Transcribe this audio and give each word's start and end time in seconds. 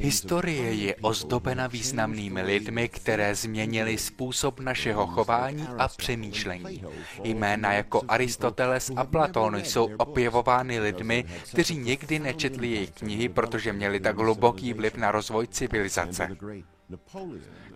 Historie 0.00 0.72
je 0.72 0.94
ozdobena 1.00 1.66
významnými 1.66 2.42
lidmi, 2.42 2.88
které 2.88 3.34
změnili 3.34 3.98
způsob 3.98 4.60
našeho 4.60 5.06
chování 5.06 5.68
a 5.78 5.88
přemýšlení. 5.88 6.84
Jména 7.24 7.72
jako 7.72 8.02
Aristoteles 8.08 8.90
a 8.96 9.04
Platón 9.04 9.56
jsou 9.56 9.90
opěvovány 9.96 10.80
lidmi, 10.80 11.24
kteří 11.52 11.76
nikdy 11.76 12.18
nečetli 12.18 12.70
jejich 12.70 12.90
knihy, 12.90 13.28
protože 13.28 13.72
měli 13.72 14.00
tak 14.00 14.16
hluboký 14.16 14.72
vliv 14.72 14.96
na 14.96 15.10
rozvoj 15.10 15.46
civilizace. 15.46 16.36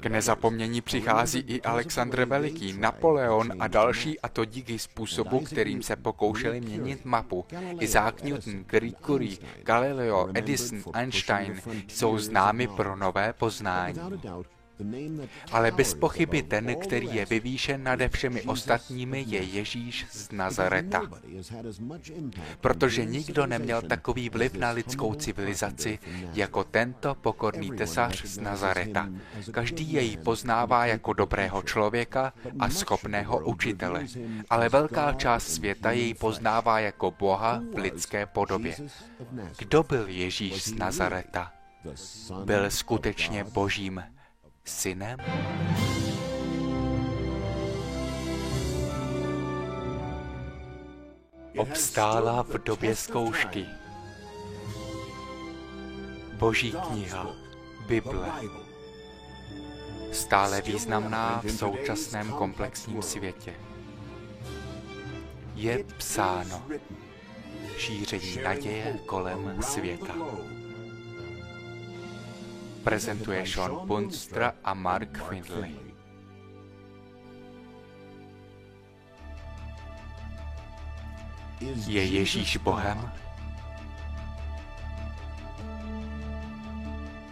K 0.01 0.07
nezapomnění 0.07 0.81
přichází 0.81 1.39
i 1.39 1.63
Alexandr 1.63 2.25
Veliký, 2.25 2.73
Napoleon 2.73 3.53
a 3.59 3.69
další 3.69 4.21
a 4.21 4.29
to 4.29 4.45
díky 4.45 4.79
způsobu, 4.79 5.41
kterým 5.41 5.83
se 5.83 5.97
pokoušeli 5.97 6.61
měnit 6.61 7.05
mapu. 7.05 7.45
Isaac 7.81 8.23
Newton, 8.23 8.65
Curie, 9.07 9.37
Galileo, 9.63 10.29
Edison, 10.35 10.83
Einstein 10.93 11.61
jsou 11.89 12.19
známy 12.19 12.69
pro 12.69 12.97
nové 12.97 13.33
poznání. 13.33 13.99
Ale 15.53 15.71
bez 15.71 15.95
pochyby 15.95 16.43
ten, 16.43 16.77
který 16.77 17.15
je 17.15 17.27
vyvýšen 17.27 17.83
nade 17.83 18.09
všemi 18.09 18.43
ostatními, 18.43 19.25
je 19.29 19.43
Ježíš 19.43 20.07
z 20.11 20.31
Nazareta. 20.31 21.03
Protože 22.61 23.05
nikdo 23.05 23.47
neměl 23.47 23.83
takový 23.83 24.29
vliv 24.29 24.55
na 24.55 24.71
lidskou 24.71 25.15
civilizaci 25.15 25.99
jako 26.33 26.65
tento 26.65 27.15
pokorný 27.15 27.71
tesař 27.71 28.25
z 28.25 28.39
Nazareta. 28.39 29.09
Každý 29.51 29.93
jej 29.93 30.17
poznává 30.17 30.87
jako 30.87 31.13
dobrého 31.13 31.63
člověka 31.63 32.33
a 32.59 32.71
schopného 32.71 33.39
učitele, 33.47 34.07
ale 34.51 34.69
velká 34.69 35.13
část 35.13 35.47
světa 35.47 35.91
jej 35.91 36.15
poznává 36.15 36.81
jako 36.81 37.11
Boha 37.11 37.63
v 37.75 37.79
lidské 37.79 38.27
podobě. 38.27 38.77
Kdo 39.59 39.83
byl 39.83 40.09
Ježíš 40.09 40.65
z 40.65 40.73
Nazareta? 40.75 41.53
Byl 42.45 42.71
skutečně 42.71 43.45
božím 43.45 44.03
synem? 44.69 45.19
Obstála 51.57 52.43
v 52.43 52.59
době 52.65 52.97
zkoušky. 52.97 53.67
Boží 56.39 56.73
kniha, 56.73 57.27
Bible. 57.87 58.33
Stále 60.13 60.63
významná 60.63 61.41
v 61.45 61.51
současném 61.51 62.33
komplexním 62.33 63.03
světě. 63.03 63.55
Je 65.55 65.85
psáno 65.97 66.63
šíření 67.79 68.39
naděje 68.45 68.99
kolem 69.07 69.63
světa 69.63 70.15
prezentuje 72.89 73.47
Sean 73.47 73.87
Punstra 73.87 74.55
a 74.65 74.75
Mark 74.75 75.29
Findlay. 75.29 75.77
Je 81.87 82.05
Ježíš 82.05 82.57
Bohem? 82.57 83.13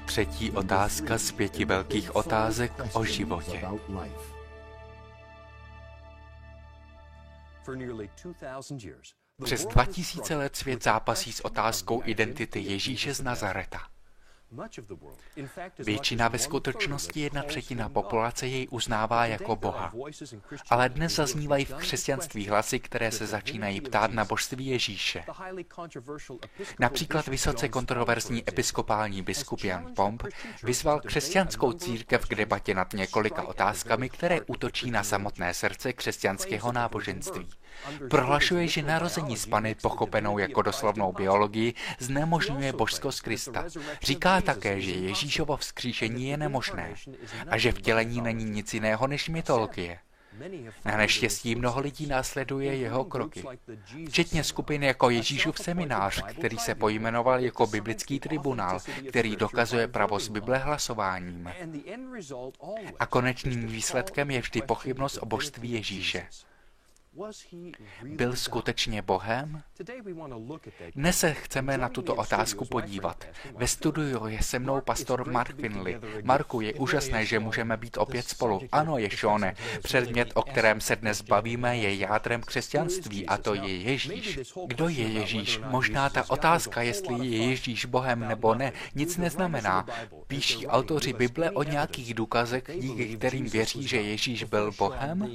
Třetí 0.07 0.51
otázka 0.51 1.19
z 1.19 1.33
pěti 1.33 1.65
velkých 1.65 2.17
otázek 2.17 2.73
o 2.93 3.05
životě. 3.05 3.69
Přes 9.45 9.67
2000 9.67 10.37
let 10.37 10.57
svět 10.57 10.83
zápasí 10.83 11.33
s 11.33 11.41
otázkou 11.41 12.03
identity 12.05 12.61
Ježíše 12.61 13.15
z 13.15 13.21
Nazareta. 13.21 13.96
Většina 15.79 16.29
ve 16.29 16.39
skutečnosti 16.39 17.21
jedna 17.21 17.43
třetina 17.43 17.89
populace 17.89 18.47
jej 18.47 18.67
uznává 18.71 19.27
jako 19.27 19.57
Boha. 19.57 19.93
Ale 20.71 20.89
dnes 20.89 21.15
zaznívají 21.15 21.65
v 21.65 21.75
křesťanství 21.75 22.49
hlasy, 22.49 22.81
které 22.81 23.13
se 23.13 23.27
začínají 23.27 23.81
ptát 23.81 24.11
na 24.11 24.25
božství 24.25 24.67
Ježíše. 24.67 25.25
Například 26.79 27.27
vysoce 27.27 27.69
kontroverzní 27.69 28.49
episkopální 28.49 29.23
biskup 29.23 29.65
Jan 29.65 29.93
Pomp 29.97 30.23
vyzval 30.63 31.01
křesťanskou 31.01 31.73
církev 31.73 32.27
k 32.27 32.35
debatě 32.35 32.75
nad 32.75 32.93
několika 32.93 33.43
otázkami, 33.43 34.09
které 34.09 34.41
útočí 34.41 34.91
na 34.91 35.03
samotné 35.03 35.55
srdce 35.55 35.93
křesťanského 35.93 36.73
náboženství. 36.73 37.49
Prohlašuje, 38.11 38.69
že 38.69 38.83
narození 38.83 39.37
z 39.37 39.47
Pany, 39.47 39.75
pochopenou 39.75 40.39
jako 40.39 40.63
doslovnou 40.63 41.13
biologii, 41.13 41.75
znemožňuje 41.99 42.73
božskost 42.73 43.21
Krista. 43.21 43.65
Říká 44.03 44.36
také, 44.41 44.81
že 44.81 44.91
Ježíšovo 44.91 45.57
vzkříšení 45.57 46.29
je 46.29 46.37
nemožné 46.37 46.95
a 47.49 47.59
že 47.59 47.73
vtělení 47.73 48.21
není 48.21 48.45
nic 48.45 48.75
jiného 48.75 49.07
než 49.07 49.29
mytologie. 49.29 49.99
Na 50.85 50.97
neštěstí 50.97 51.55
mnoho 51.55 51.81
lidí 51.81 52.07
následuje 52.07 52.77
jeho 52.77 53.05
kroky. 53.05 53.43
Včetně 54.09 54.45
skupin 54.45 54.83
jako 54.83 55.11
Ježíšův 55.11 55.59
seminář, 55.59 56.23
který 56.23 56.59
se 56.59 56.75
pojmenoval 56.75 57.41
jako 57.41 57.67
biblický 57.67 58.21
tribunál, 58.21 58.81
který 59.09 59.37
dokazuje 59.37 59.89
pravost 59.89 60.31
Bible 60.31 60.59
hlasováním. 60.59 61.51
A 62.99 63.07
konečným 63.07 63.67
výsledkem 63.67 64.31
je 64.31 64.41
vždy 64.41 64.63
pochybnost 64.63 65.19
o 65.21 65.27
božství 65.27 65.71
Ježíše. 65.73 66.27
Byl 68.03 68.37
skutečně 68.37 69.03
Bohem? 69.03 69.63
Dnes 70.95 71.19
se 71.19 71.35
chceme 71.35 71.79
na 71.79 71.89
tuto 71.89 72.15
otázku 72.15 72.65
podívat. 72.65 73.25
Ve 73.57 73.67
studiu 73.69 74.27
je 74.27 74.43
se 74.43 74.59
mnou 74.59 74.81
pastor 74.81 75.31
Mark 75.31 75.61
Finley. 75.61 76.01
Marku, 76.23 76.61
je 76.61 76.75
úžasné, 76.75 77.27
že 77.27 77.39
můžeme 77.39 77.77
být 77.77 77.97
opět 77.97 78.29
spolu. 78.29 78.61
Ano, 78.73 78.99
je 78.99 79.11
Šone. 79.11 79.55
Předmět, 79.83 80.33
o 80.35 80.43
kterém 80.43 80.81
se 80.81 80.97
dnes 80.97 81.23
bavíme, 81.23 81.77
je 81.77 81.95
jádrem 81.95 82.43
křesťanství 82.43 83.27
a 83.27 83.39
to 83.39 83.55
je 83.55 83.77
Ježíš. 83.77 84.39
Kdo 84.67 84.89
je 84.89 85.09
Ježíš? 85.09 85.61
Možná 85.71 86.11
ta 86.11 86.31
otázka, 86.31 86.83
jestli 86.83 87.27
je 87.27 87.49
Ježíš 87.49 87.85
Bohem 87.85 88.29
nebo 88.29 88.55
ne, 88.55 88.73
nic 88.95 89.17
neznamená. 89.17 89.87
Píší 90.27 90.67
autoři 90.67 91.13
Bible 91.13 91.51
o 91.51 91.63
nějakých 91.63 92.15
důkazech, 92.15 92.65
díky 92.81 93.17
kterým 93.17 93.45
věří, 93.45 93.89
že 93.89 93.97
Ježíš 93.97 94.45
byl 94.45 94.73
Bohem? 94.79 95.29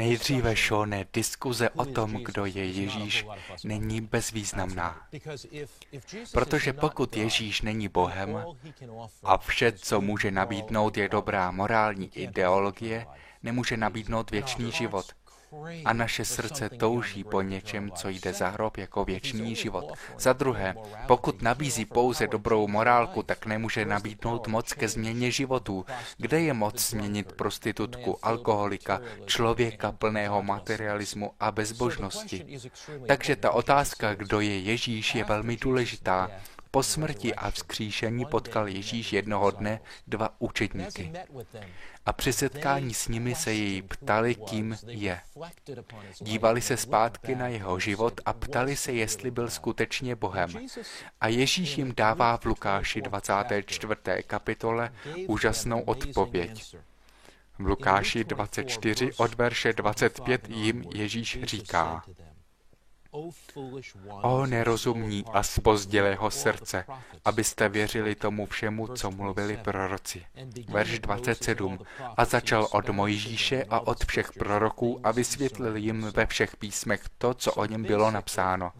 Nejdříve, 0.00 0.56
Šone, 0.56 1.06
diskuze 1.12 1.70
o 1.70 1.84
tom, 1.84 2.12
kdo 2.12 2.44
je 2.46 2.64
Ježíš, 2.64 3.26
není 3.64 4.00
bezvýznamná. 4.00 5.08
Protože 6.32 6.72
pokud 6.72 7.16
Ježíš 7.16 7.62
není 7.62 7.88
Bohem 7.88 8.44
a 9.22 9.38
vše, 9.38 9.72
co 9.72 10.00
může 10.00 10.30
nabídnout, 10.30 10.96
je 10.96 11.08
dobrá 11.08 11.50
morální 11.50 12.10
ideologie, 12.14 13.06
nemůže 13.42 13.76
nabídnout 13.76 14.30
věčný 14.30 14.72
život. 14.72 15.06
A 15.84 15.92
naše 15.92 16.24
srdce 16.24 16.68
touží 16.68 17.24
po 17.24 17.42
něčem, 17.42 17.90
co 17.90 18.08
jde 18.08 18.32
za 18.32 18.48
hrob 18.48 18.76
jako 18.76 19.04
věčný 19.04 19.54
život. 19.54 19.92
Za 20.18 20.32
druhé, 20.32 20.74
pokud 21.06 21.42
nabízí 21.42 21.84
pouze 21.84 22.26
dobrou 22.26 22.68
morálku, 22.68 23.22
tak 23.22 23.46
nemůže 23.46 23.84
nabídnout 23.84 24.48
moc 24.48 24.72
ke 24.72 24.88
změně 24.88 25.30
životů. 25.30 25.86
Kde 26.18 26.40
je 26.40 26.52
moc 26.54 26.90
změnit 26.90 27.32
prostitutku, 27.32 28.18
alkoholika, 28.22 29.00
člověka 29.26 29.92
plného 29.92 30.42
materialismu 30.42 31.32
a 31.40 31.52
bezbožnosti? 31.52 32.58
Takže 33.06 33.36
ta 33.36 33.50
otázka, 33.50 34.14
kdo 34.14 34.40
je 34.40 34.58
Ježíš, 34.58 35.14
je 35.14 35.24
velmi 35.24 35.56
důležitá. 35.56 36.30
Po 36.70 36.82
smrti 36.82 37.34
a 37.34 37.50
vzkříšení 37.50 38.24
potkal 38.26 38.68
Ježíš 38.68 39.12
jednoho 39.12 39.50
dne 39.50 39.80
dva 40.06 40.30
učedníky. 40.38 41.12
A 42.06 42.12
při 42.12 42.32
setkání 42.32 42.94
s 42.94 43.08
nimi 43.08 43.34
se 43.34 43.54
jej 43.54 43.82
ptali, 43.82 44.34
kým 44.34 44.76
je. 44.86 45.20
Dívali 46.20 46.60
se 46.60 46.76
zpátky 46.76 47.34
na 47.34 47.48
jeho 47.48 47.78
život 47.78 48.20
a 48.24 48.32
ptali 48.32 48.76
se, 48.76 48.92
jestli 48.92 49.30
byl 49.30 49.50
skutečně 49.50 50.16
Bohem. 50.16 50.50
A 51.20 51.28
Ježíš 51.28 51.78
jim 51.78 51.94
dává 51.96 52.36
v 52.36 52.44
Lukáši 52.44 53.02
24. 53.02 53.94
kapitole 54.26 54.92
úžasnou 55.26 55.80
odpověď. 55.80 56.76
V 57.58 57.66
Lukáši 57.66 58.24
24 58.24 59.12
od 59.16 59.34
verše 59.34 59.72
25 59.72 60.48
jim 60.48 60.84
Ježíš 60.94 61.38
říká, 61.42 62.02
O 64.22 64.46
nerozumní 64.46 65.24
a 65.32 65.42
spozdělého 65.42 66.30
srdce, 66.30 66.84
abyste 67.24 67.68
věřili 67.68 68.14
tomu 68.14 68.46
všemu, 68.46 68.86
co 68.86 69.10
mluvili 69.10 69.56
proroci. 69.56 70.26
Verš 70.68 70.98
27. 70.98 71.78
A 72.16 72.24
začal 72.24 72.68
od 72.72 72.88
Mojžíše 72.88 73.64
a 73.70 73.80
od 73.80 74.04
všech 74.04 74.32
proroků 74.32 75.00
a 75.04 75.10
vysvětlil 75.12 75.76
jim 75.76 76.10
ve 76.14 76.26
všech 76.26 76.56
písmech 76.56 77.02
to, 77.18 77.34
co 77.34 77.52
o 77.52 77.64
něm 77.64 77.82
bylo 77.82 78.10
napsáno. 78.10 78.72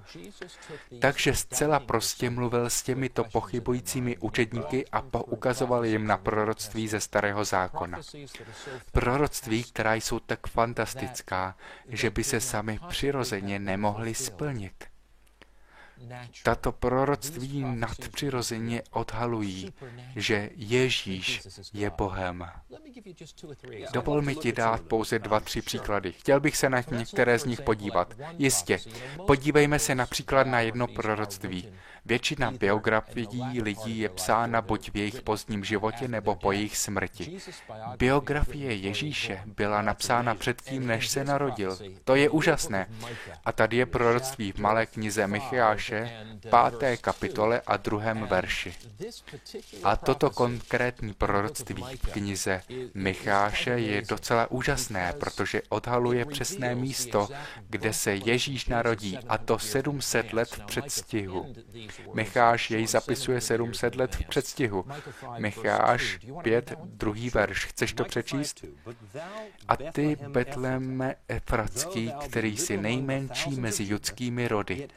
Takže 1.00 1.34
zcela 1.34 1.80
prostě 1.80 2.30
mluvil 2.30 2.70
s 2.70 2.82
těmito 2.82 3.24
pochybujícími 3.24 4.16
učedníky 4.16 4.86
a 4.92 5.02
poukazoval 5.02 5.84
jim 5.84 6.06
na 6.06 6.16
proroctví 6.16 6.88
ze 6.88 7.00
starého 7.00 7.44
zákona. 7.44 8.00
Proroctví, 8.92 9.64
která 9.64 9.94
jsou 9.94 10.18
tak 10.18 10.46
fantastická, 10.46 11.56
že 11.88 12.10
by 12.10 12.24
se 12.24 12.40
sami 12.40 12.78
přirozeně 12.88 13.58
nemohli 13.58 14.14
splnit. 14.20 14.84
Tato 16.42 16.72
proroctví 16.72 17.64
nadpřirozeně 17.74 18.82
odhalují, 18.90 19.72
že 20.16 20.50
Ježíš 20.54 21.42
je 21.72 21.90
Bohem. 21.90 22.46
Dovol 23.92 24.22
mi 24.22 24.34
ti 24.34 24.52
dát 24.52 24.80
pouze 24.80 25.18
dva, 25.18 25.40
tři 25.40 25.62
příklady. 25.62 26.12
Chtěl 26.12 26.40
bych 26.40 26.56
se 26.56 26.68
na 26.68 26.82
některé 26.90 27.38
z 27.38 27.44
nich 27.44 27.60
podívat. 27.60 28.14
Jistě. 28.38 28.78
Podívejme 29.26 29.78
se 29.78 29.94
například 29.94 30.46
na 30.46 30.60
jedno 30.60 30.86
proroctví. 30.86 31.72
Většina 32.06 32.50
biografií 32.50 33.62
lidí 33.62 33.98
je 33.98 34.08
psána 34.08 34.62
buď 34.62 34.90
v 34.90 34.96
jejich 34.96 35.22
pozdním 35.22 35.64
životě 35.64 36.08
nebo 36.08 36.34
po 36.34 36.52
jejich 36.52 36.76
smrti. 36.76 37.38
Biografie 37.96 38.74
Ježíše 38.74 39.42
byla 39.46 39.82
napsána 39.82 40.34
předtím, 40.34 40.86
než 40.86 41.08
se 41.08 41.24
narodil. 41.24 41.78
To 42.04 42.14
je 42.14 42.30
úžasné. 42.30 42.86
A 43.44 43.52
tady 43.52 43.76
je 43.76 43.86
proroctví 43.86 44.52
v 44.52 44.58
malé 44.58 44.86
knize 44.86 45.26
Micháše, 45.26 46.26
páté 46.50 46.96
kapitole 46.96 47.60
a 47.66 47.76
druhém 47.76 48.26
verši. 48.26 48.74
A 49.84 49.96
toto 49.96 50.30
konkrétní 50.30 51.14
proroctví 51.14 51.84
v 51.96 52.12
knize 52.12 52.62
Micháše 52.94 53.70
je 53.70 54.02
docela 54.02 54.50
úžasné, 54.50 55.12
protože 55.20 55.62
odhaluje 55.68 56.24
přesné 56.24 56.74
místo, 56.74 57.28
kde 57.68 57.92
se 57.92 58.14
Ježíš 58.14 58.66
narodí, 58.66 59.18
a 59.28 59.38
to 59.38 59.58
700 59.58 60.32
let 60.32 60.48
v 60.48 60.66
předstihu. 60.66 61.54
Micháš 62.14 62.70
jej 62.70 62.86
zapisuje 62.86 63.40
700 63.40 63.96
let 63.96 64.14
v 64.14 64.24
předstihu. 64.24 64.84
Micháš 65.38 66.18
5, 66.42 66.74
druhý 66.84 67.30
verš. 67.30 67.64
Chceš 67.64 67.92
to 67.92 68.04
přečíst? 68.04 68.64
A 69.68 69.76
ty, 69.76 70.16
Betleme 70.28 71.14
Efratský, 71.28 72.12
který 72.24 72.56
jsi 72.56 72.76
nejmenší 72.76 73.50
mezi 73.50 73.84
judskými 73.84 74.48
rody, 74.48 74.88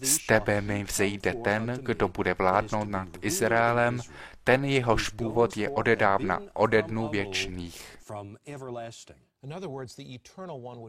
z 0.00 0.26
tebe 0.26 0.60
mi 0.60 0.84
vzejde 0.84 1.34
ten, 1.34 1.78
kdo 1.82 2.08
bude 2.08 2.34
vládnout 2.34 2.88
nad 2.88 3.08
Izraelem, 3.20 4.00
ten 4.44 4.64
jehož 4.64 5.08
původ 5.08 5.56
je 5.56 5.70
odedávna, 5.70 6.40
ode 6.52 6.82
dnů 6.82 7.08
věčných. 7.08 7.98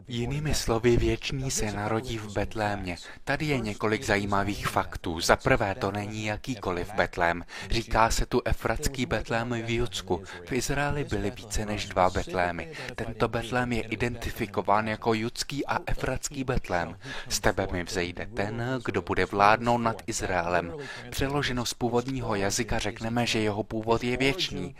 Jinými 0.08 0.54
slovy, 0.54 0.96
věčný 0.96 1.50
se 1.50 1.72
narodí 1.72 2.18
v 2.18 2.32
Betlémě. 2.32 2.96
Tady 3.24 3.46
je 3.46 3.58
několik 3.58 4.04
zajímavých 4.04 4.68
faktů. 4.68 5.20
Za 5.20 5.36
prvé, 5.36 5.74
to 5.74 5.90
není 5.90 6.24
jakýkoliv 6.24 6.94
Betlém. 6.94 7.44
Říká 7.70 8.10
se 8.10 8.26
tu 8.26 8.42
Efratský 8.44 9.06
Betlém 9.06 9.50
v 9.62 9.70
Judsku. 9.70 10.22
V 10.46 10.52
Izraeli 10.52 11.04
byly 11.04 11.30
více 11.30 11.66
než 11.66 11.86
dva 11.86 12.10
Betlémy. 12.10 12.72
Tento 12.94 13.28
Betlém 13.28 13.72
je 13.72 13.82
identifikován 13.82 14.88
jako 14.88 15.14
Judský 15.14 15.66
a 15.66 15.78
Efratský 15.86 16.44
Betlém. 16.44 16.98
Z 17.28 17.40
tebe 17.40 17.68
mi 17.72 17.84
vzejde 17.84 18.26
ten, 18.26 18.80
kdo 18.84 19.02
bude 19.02 19.24
vládnout 19.26 19.78
nad 19.78 20.02
Izraelem. 20.06 20.74
Přeloženo 21.10 21.64
z 21.64 21.74
původního 21.74 22.34
jazyka 22.34 22.78
řekneme, 22.78 23.26
že 23.26 23.38
jeho 23.38 23.62
původ 23.62 24.04
je 24.04 24.16
věčný. 24.16 24.74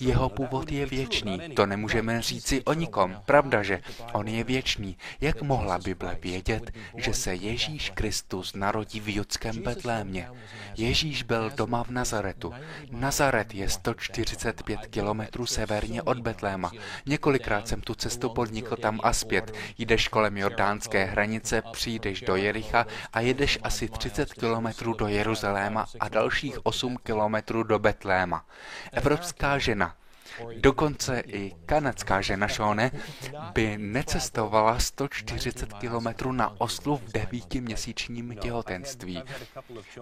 Jeho 0.00 0.28
původ 0.28 0.72
je 0.72 0.86
věčný, 0.86 1.40
to 1.56 1.66
nemůžeme 1.66 2.22
říci 2.22 2.64
o 2.64 2.72
nikom, 2.72 3.16
pravda, 3.26 3.62
že 3.62 3.80
on 4.12 4.28
je 4.28 4.44
věčný. 4.44 4.96
Jak 5.20 5.42
mohla 5.42 5.78
Bible 5.78 6.16
vědět, 6.22 6.70
že 6.96 7.14
se 7.14 7.34
Ježíš 7.34 7.90
Kristus 7.90 8.54
narodí 8.54 9.00
v 9.00 9.08
judském 9.08 9.62
Betlémě? 9.62 10.30
Ježíš 10.76 11.22
byl 11.22 11.50
doma 11.50 11.84
v 11.84 11.90
Nazaretu. 11.90 12.54
Nazaret 12.90 13.54
je 13.54 13.68
145 13.68 14.80
kilometrů 14.86 15.46
severně 15.46 16.02
od 16.02 16.18
Betléma. 16.18 16.70
Několikrát 17.06 17.68
jsem 17.68 17.80
tu 17.80 17.94
cestu 17.94 18.28
podnikl 18.28 18.76
tam 18.76 19.00
a 19.02 19.12
zpět. 19.12 19.54
Jdeš 19.78 20.08
kolem 20.08 20.36
jordánské 20.36 21.04
hranice, 21.04 21.62
přijdeš 21.72 22.20
do 22.20 22.36
Jericha 22.36 22.86
a 23.12 23.20
jedeš 23.20 23.58
asi 23.62 23.88
30 23.88 24.32
kilometrů 24.32 24.94
do 24.94 25.06
Jeruzaléma 25.06 25.86
a 26.00 26.08
dalších 26.08 26.66
8 26.66 26.96
kilometrů 27.02 27.62
do 27.62 27.78
Betléma. 27.78 28.44
Evropská 28.92 29.58
žena. 29.64 29.96
Dokonce 30.60 31.20
i 31.20 31.52
kanadská 31.66 32.20
žena 32.20 32.48
Šone 32.48 32.90
by 33.52 33.78
necestovala 33.78 34.78
140 34.78 35.72
kilometrů 35.72 36.32
na 36.32 36.60
oslu 36.60 36.96
v 36.96 37.12
devítiměsíčním 37.12 38.36
těhotenství. 38.36 39.22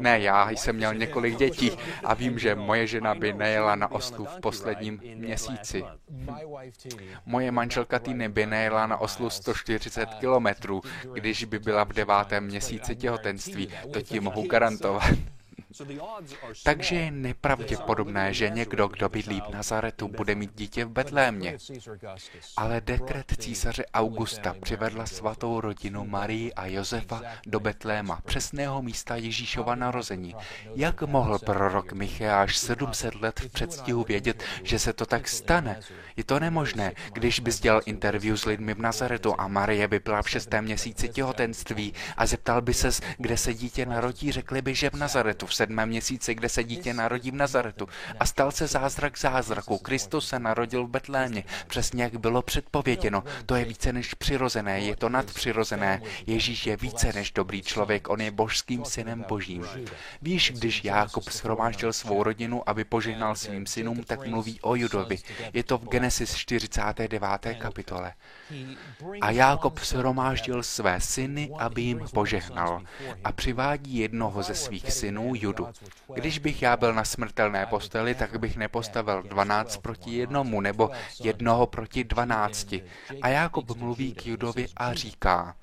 Ne, 0.00 0.20
já 0.20 0.50
jsem 0.50 0.76
měl 0.76 0.94
několik 0.94 1.36
dětí 1.36 1.70
a 2.04 2.14
vím, 2.14 2.38
že 2.38 2.54
moje 2.54 2.86
žena 2.86 3.14
by 3.14 3.32
nejela 3.32 3.74
na 3.74 3.90
oslu 3.90 4.24
v 4.24 4.40
posledním 4.40 5.00
měsíci. 5.14 5.84
Moje 7.26 7.50
manželka 7.50 7.98
Týny 7.98 8.28
by 8.28 8.46
nejela 8.46 8.86
na 8.86 8.96
oslu 8.96 9.30
140 9.30 10.14
kilometrů, 10.14 10.82
když 11.12 11.44
by 11.44 11.58
byla 11.58 11.84
v 11.84 11.92
devátém 11.92 12.44
měsíci 12.44 12.96
těhotenství. 12.96 13.68
To 13.92 14.02
ti 14.02 14.20
mohu 14.20 14.46
garantovat. 14.46 15.02
Takže 16.64 16.96
je 16.96 17.10
nepravděpodobné, 17.10 18.34
že 18.34 18.50
někdo, 18.50 18.88
kdo 18.88 19.08
bydlí 19.08 19.40
v 19.40 19.54
Nazaretu, 19.54 20.08
bude 20.08 20.34
mít 20.34 20.50
dítě 20.54 20.84
v 20.84 20.90
Betlémě. 20.90 21.58
Ale 22.56 22.80
dekret 22.80 23.32
císaře 23.38 23.86
Augusta 23.94 24.54
přivedla 24.62 25.06
svatou 25.06 25.60
rodinu 25.60 26.04
Marii 26.06 26.52
a 26.52 26.66
Josefa 26.66 27.22
do 27.46 27.60
Betléma, 27.60 28.20
přesného 28.24 28.82
místa 28.82 29.16
Ježíšova 29.16 29.74
narození. 29.74 30.34
Jak 30.74 31.02
mohl 31.02 31.38
prorok 31.38 31.92
Micháš 31.92 32.56
700 32.56 33.14
let 33.14 33.40
v 33.40 33.48
předstihu 33.48 34.04
vědět, 34.04 34.42
že 34.62 34.78
se 34.78 34.92
to 34.92 35.06
tak 35.06 35.28
stane? 35.28 35.80
Je 36.16 36.24
to 36.24 36.40
nemožné, 36.40 36.92
když 37.12 37.40
bys 37.40 37.60
dělal 37.60 37.80
interview 37.86 38.36
s 38.36 38.44
lidmi 38.44 38.74
v 38.74 38.78
Nazaretu 38.78 39.40
a 39.40 39.48
Marie 39.48 39.88
by 39.88 39.98
byla 39.98 40.22
v 40.22 40.30
šestém 40.30 40.64
měsíci 40.64 41.08
těhotenství 41.08 41.94
a 42.16 42.26
zeptal 42.26 42.62
by 42.62 42.74
ses, 42.74 43.00
kde 43.18 43.36
se 43.36 43.54
dítě 43.54 43.86
narodí, 43.86 44.32
řekli 44.32 44.62
by, 44.62 44.74
že 44.74 44.90
v 44.90 44.94
Nazaretu 44.94 45.46
v 45.46 45.54
sedmém 45.62 45.88
měsíci, 45.88 46.34
kde 46.34 46.48
se 46.48 46.64
dítě 46.64 46.94
narodí 46.94 47.30
v 47.30 47.34
Nazaretu. 47.34 47.88
A 48.20 48.26
stal 48.26 48.50
se 48.50 48.66
zázrak 48.66 49.18
zázraku. 49.18 49.78
Kristus 49.78 50.28
se 50.28 50.38
narodil 50.38 50.86
v 50.86 50.90
Betlémě, 50.90 51.44
přesně 51.66 52.02
jak 52.02 52.16
bylo 52.16 52.42
předpověděno. 52.42 53.24
To 53.46 53.54
je 53.54 53.64
více 53.64 53.92
než 53.92 54.14
přirozené, 54.14 54.80
je 54.80 54.96
to 54.96 55.08
nadpřirozené. 55.08 56.02
Ježíš 56.26 56.66
je 56.66 56.76
více 56.76 57.12
než 57.12 57.32
dobrý 57.32 57.62
člověk, 57.62 58.10
on 58.10 58.20
je 58.20 58.30
božským 58.30 58.84
synem 58.84 59.24
božím. 59.28 59.66
Víš, 60.22 60.52
když 60.56 60.84
Jákob 60.84 61.30
shromáždil 61.30 61.92
svou 61.92 62.22
rodinu, 62.22 62.68
aby 62.68 62.84
požehnal 62.84 63.34
svým 63.36 63.66
synům, 63.66 64.02
tak 64.02 64.26
mluví 64.26 64.60
o 64.60 64.74
Judovi. 64.74 65.18
Je 65.52 65.62
to 65.62 65.78
v 65.78 65.88
Genesis 65.88 66.34
49. 66.34 67.22
kapitole. 67.58 68.12
A 69.20 69.30
Jákob 69.30 69.78
shromáždil 69.80 70.62
své 70.62 71.00
syny, 71.00 71.50
aby 71.58 71.82
jim 71.82 72.00
požehnal. 72.14 72.82
A 73.24 73.32
přivádí 73.32 73.98
jednoho 73.98 74.42
ze 74.42 74.54
svých 74.54 74.92
synů, 74.92 75.32
Judu. 75.34 75.68
Když 76.14 76.38
bych 76.38 76.62
já 76.62 76.76
byl 76.76 76.94
na 76.94 77.04
smrtelné 77.04 77.66
posteli, 77.66 78.14
tak 78.14 78.40
bych 78.40 78.56
nepostavil 78.56 79.22
12 79.22 79.76
proti 79.76 80.10
jednomu 80.10 80.60
nebo 80.60 80.90
jednoho 81.22 81.66
proti 81.66 82.04
dvanácti. 82.04 82.84
A 83.22 83.28
Jákob 83.28 83.76
mluví 83.76 84.14
k 84.14 84.26
Judovi 84.26 84.66
a 84.76 84.92
říká, 84.92 85.54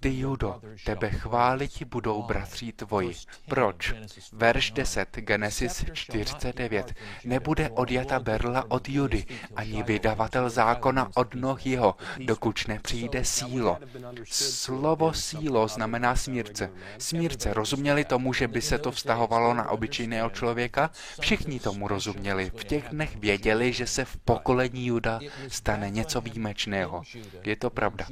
ty 0.00 0.18
Judo, 0.18 0.60
tebe 0.84 1.10
chváliti 1.10 1.84
budou 1.84 2.22
bratří 2.22 2.72
tvoji. 2.72 3.14
Proč? 3.48 3.94
Verš 4.32 4.70
10, 4.70 5.16
Genesis 5.16 5.84
49. 5.92 6.94
Nebude 7.24 7.70
odjata 7.70 8.20
berla 8.20 8.64
od 8.68 8.88
Judy, 8.88 9.24
ani 9.56 9.82
vydavatel 9.82 10.50
zákona 10.50 11.10
od 11.14 11.34
noh 11.34 11.66
jeho, 11.66 11.94
dokud 12.18 12.60
nepřijde 12.68 13.24
sílo. 13.24 13.78
Slovo 14.24 15.12
sílo 15.12 15.68
znamená 15.68 16.16
smírce. 16.16 16.70
Smírce 16.98 17.54
rozuměli 17.54 18.04
tomu, 18.04 18.32
že 18.32 18.48
by 18.48 18.62
se 18.62 18.78
to 18.78 18.90
vztahovalo 18.90 19.54
na 19.54 19.70
obyčejného 19.70 20.30
člověka? 20.30 20.90
Všichni 21.20 21.60
tomu 21.60 21.88
rozuměli. 21.88 22.52
V 22.56 22.64
těch 22.64 22.88
dnech 22.88 23.16
věděli, 23.16 23.72
že 23.72 23.86
se 23.86 24.04
v 24.04 24.16
pokolení 24.16 24.86
Juda 24.86 25.20
stane 25.48 25.90
něco 25.90 26.20
výjimečného. 26.20 27.02
Je 27.44 27.56
to 27.56 27.70
pravda. 27.70 28.06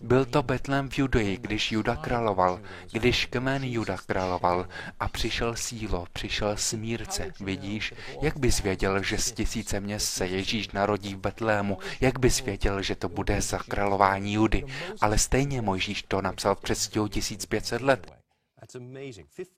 Byl 0.00 0.24
to 0.24 0.42
Betlem 0.42 0.88
v 0.88 0.98
Judeji, 0.98 1.36
když 1.36 1.72
Juda 1.72 1.96
královal, 1.96 2.60
když 2.92 3.26
kmen 3.26 3.64
Juda 3.64 3.96
královal 4.06 4.66
a 5.00 5.08
přišel 5.08 5.56
sílo, 5.56 6.06
přišel 6.12 6.56
smírce. 6.56 7.32
Vidíš, 7.40 7.94
jak 8.22 8.38
bys 8.38 8.62
věděl, 8.62 9.02
že 9.02 9.18
z 9.18 9.32
tisíce 9.32 9.80
měst 9.80 10.08
se 10.08 10.26
Ježíš 10.26 10.70
narodí 10.70 11.14
v 11.14 11.18
Betlému, 11.18 11.78
jak 12.00 12.18
bys 12.18 12.42
věděl, 12.42 12.82
že 12.82 12.94
to 12.94 13.08
bude 13.08 13.33
za 13.40 13.58
králování 13.58 14.32
Judy. 14.32 14.64
Ale 15.00 15.18
stejně 15.18 15.62
Mojžíš 15.62 16.02
to 16.02 16.22
napsal 16.22 16.54
před 16.54 16.78
1500 17.08 17.82
let. 17.82 18.24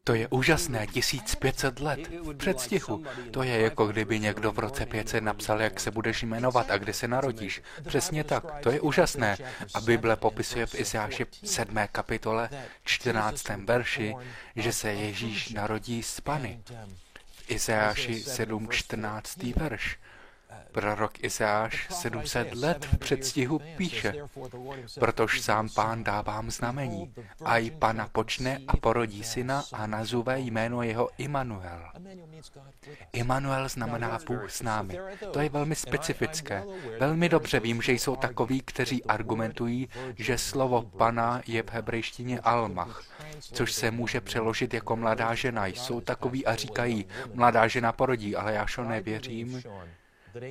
To 0.05 0.15
je 0.15 0.29
úžasné, 0.29 0.87
1500 0.87 1.81
let 1.81 2.09
v 2.09 2.35
předstihu. 2.35 3.05
To 3.31 3.43
je 3.43 3.61
jako 3.61 3.87
kdyby 3.87 4.21
někdo 4.21 4.53
v 4.53 4.59
roce 4.59 4.87
500 4.87 5.25
napsal, 5.25 5.61
jak 5.61 5.81
se 5.81 5.91
budeš 5.91 6.23
jmenovat 6.23 6.71
a 6.71 6.79
kde 6.79 6.93
se 6.93 7.09
narodíš. 7.09 7.63
Přesně 7.89 8.25
tak, 8.25 8.61
to 8.61 8.71
je 8.71 8.81
úžasné. 8.81 9.37
A 9.75 9.81
Bible 9.81 10.17
popisuje 10.17 10.67
v 10.67 10.75
Izáši 10.75 11.27
7. 11.45 11.77
kapitole 11.93 12.49
14. 12.85 13.49
verši, 13.49 14.15
že 14.57 14.73
se 14.73 14.93
Ježíš 14.93 15.49
narodí 15.49 16.03
z 16.03 16.21
Pany. 16.21 16.61
V 17.31 17.51
Izáši 17.51 18.21
7. 18.21 18.69
14. 18.71 19.43
verš. 19.43 19.99
Prorok 20.73 21.25
Izáš 21.25 21.89
700 21.91 22.55
let 22.55 22.85
v 22.85 22.99
předstihu 22.99 23.61
píše, 23.77 24.15
protož 25.01 25.41
sám 25.41 25.69
pán 25.69 26.05
dávám 26.05 26.51
znamení, 26.51 27.15
a 27.45 27.59
i 27.59 27.71
pana 27.71 28.09
počne 28.13 28.59
a 28.69 28.77
porodí 28.77 29.25
syna 29.25 29.65
a 29.73 29.87
nazve 29.87 30.41
jméno 30.41 30.83
jeho 30.83 31.11
Immanuel. 31.19 31.91
Immanuel 33.13 33.69
znamená 33.69 34.19
Bůh 34.27 34.51
s 34.51 34.63
námi. 34.63 34.99
To 35.33 35.41
je 35.41 35.49
velmi 35.49 35.75
specifické. 35.75 36.65
Velmi 37.01 37.29
dobře 37.29 37.61
vím, 37.61 37.83
že 37.83 37.93
jsou 37.93 38.17
takoví, 38.17 38.61
kteří 38.61 39.05
argumentují, 39.05 39.89
že 40.17 40.39
slovo 40.39 40.83
pana 40.83 41.43
je 41.47 41.63
v 41.63 41.71
hebrejštině 41.71 42.41
almach, 42.41 43.03
což 43.41 43.73
se 43.73 43.91
může 43.91 44.21
přeložit 44.21 44.75
jako 44.75 44.97
mladá 44.97 45.35
žena. 45.35 45.67
Jsou 45.67 46.01
takoví 46.01 46.47
a 46.47 46.55
říkají, 46.55 47.07
mladá 47.35 47.69
žena 47.69 47.93
porodí, 47.93 48.37
ale 48.37 48.55
já 48.55 48.67
šo 48.67 48.85
nevěřím, 48.85 49.63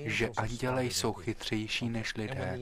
že 0.05 0.29
anděle 0.37 0.83
jsou 0.85 1.13
chytřejší 1.13 1.89
než 1.89 2.15
lidé. 2.15 2.59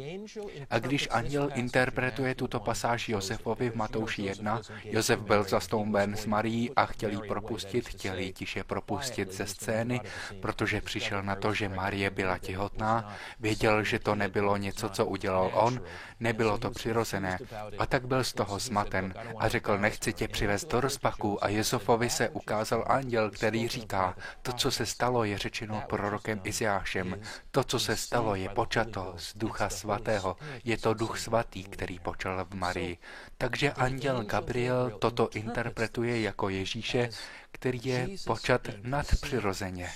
A 0.70 0.80
když 0.80 1.08
anděl 1.12 1.50
interpretuje 1.56 2.36
tuto 2.36 2.60
pasáž 2.60 3.10
Josefovi 3.10 3.70
v 3.70 3.75
Matouši 3.75 4.22
1, 4.22 4.62
Josef 4.84 5.20
byl 5.20 5.44
zastoupen 5.44 6.15
s 6.15 6.25
Marií 6.25 6.72
a 6.75 6.86
chtěl 6.86 7.12
jí 7.12 7.22
propustit, 7.27 7.89
chtěl 7.89 8.18
jí 8.18 8.34
tiše 8.34 8.63
propustit 8.63 9.34
ze 9.34 9.46
scény, 9.46 10.01
protože 10.42 10.82
přišel 10.82 11.24
na 11.24 11.36
to, 11.36 11.53
že 11.53 11.70
Marie 11.70 12.10
byla 12.10 12.38
těhotná, 12.38 13.15
věděl, 13.39 13.84
že 13.84 14.00
to 14.00 14.15
nebylo 14.15 14.58
něco, 14.58 14.89
co 14.89 15.06
udělal 15.06 15.51
on, 15.53 15.82
nebylo 16.20 16.58
to 16.58 16.70
přirozené. 16.72 17.38
A 17.77 17.86
tak 17.86 18.08
byl 18.08 18.24
z 18.24 18.34
toho 18.34 18.60
zmaten 18.60 19.13
a 19.38 19.48
řekl, 19.48 19.77
nechci 19.77 20.13
tě 20.13 20.27
přivést 20.27 20.72
do 20.72 20.82
rozpaku 20.82 21.44
a 21.44 21.50
Josefovi 21.50 22.10
se 22.10 22.30
ukázal 22.30 22.86
anděl, 22.88 23.32
který 23.32 23.68
říká, 23.68 24.15
to, 24.42 24.53
co 24.53 24.72
se 24.72 24.86
stalo, 24.86 25.24
je 25.24 25.38
řečeno 25.38 25.84
prorokem 25.89 26.42
Iziášem. 26.44 27.12
To, 27.51 27.63
co 27.63 27.79
se 27.79 27.96
stalo, 27.96 28.36
je 28.36 28.50
počato 28.50 29.13
z 29.17 29.38
Ducha 29.38 29.70
Svatého. 29.70 30.38
Je 30.63 30.77
to 30.77 30.93
Duch 30.93 31.20
Svatý, 31.20 31.63
který 31.63 32.00
počal 32.00 32.46
v 32.46 32.55
Marii. 32.55 32.98
Takže 33.38 33.72
anděl 33.72 34.24
Gabriel 34.24 34.91
toto 35.00 35.29
interpretuje 35.29 36.22
jako 36.22 36.50
Ježíše, 36.50 37.10
který 37.51 37.79
je 37.84 38.08
počat 38.25 38.62
nadpřirozeně. 38.82 39.89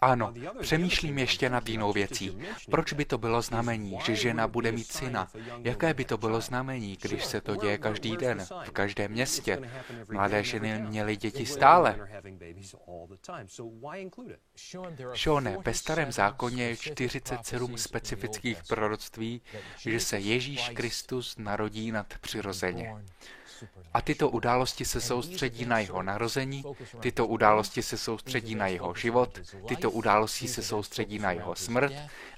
Ano, 0.00 0.34
přemýšlím 0.60 1.18
ještě 1.18 1.50
nad 1.50 1.68
jinou 1.68 1.92
věcí. 1.92 2.38
Proč 2.70 2.92
by 2.92 3.04
to 3.04 3.18
bylo 3.18 3.42
znamení, 3.42 3.98
že 4.04 4.16
žena 4.16 4.48
bude 4.48 4.72
mít 4.72 4.92
syna? 4.92 5.30
Jaké 5.62 5.94
by 5.94 6.04
to 6.04 6.18
bylo 6.18 6.40
znamení, 6.40 6.98
když 7.02 7.24
se 7.24 7.40
to 7.40 7.56
děje 7.56 7.78
každý 7.78 8.16
den, 8.16 8.46
v 8.64 8.70
každém 8.70 9.12
městě? 9.12 9.70
Mladé 10.12 10.44
ženy 10.44 10.78
měly 10.78 11.16
děti 11.16 11.46
stále. 11.46 12.08
Šone, 15.12 15.56
ve 15.64 15.74
starém 15.74 16.12
zákoně 16.12 16.64
je 16.64 16.76
47 16.76 17.78
specifických 17.78 18.58
proroctví, 18.68 19.42
že 19.78 20.00
se 20.00 20.18
Ježíš 20.18 20.68
Kristus 20.68 21.36
narodí 21.38 21.92
nad 21.92 22.14
přirozeně. 22.20 22.94
A 23.94 24.00
tyto 24.00 24.30
události 24.30 24.84
se 24.84 25.00
soustředí 25.00 25.64
na 25.64 25.78
jeho 25.78 26.02
narození, 26.02 26.64
tyto 27.00 27.26
události 27.26 27.82
se 27.82 27.98
soustředí 27.98 28.54
na 28.54 28.66
jeho 28.66 28.94
život, 28.94 29.40
tyto 29.68 29.90
události 29.90 30.48
se 30.48 30.62
soustředí 30.62 31.18
na 31.18 31.32
jeho 31.32 31.54
smrt 31.54 31.92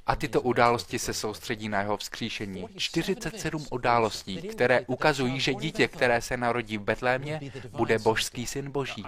a 0.07 0.17
tyto 0.17 0.41
události 0.41 0.99
se 0.99 1.15
soustředí 1.15 1.69
na 1.69 1.81
jeho 1.81 1.97
vzkříšení. 1.97 2.69
47 2.77 3.67
událostí, 3.71 4.37
které 4.43 4.81
ukazují, 4.87 5.41
že 5.41 5.55
dítě, 5.55 5.89
které 5.89 6.23
se 6.23 6.37
narodí 6.37 6.79
v 6.79 6.83
Betlémě, 6.83 7.41
bude 7.71 7.99
božský 7.99 8.47
syn 8.47 8.71
boží. 8.71 9.05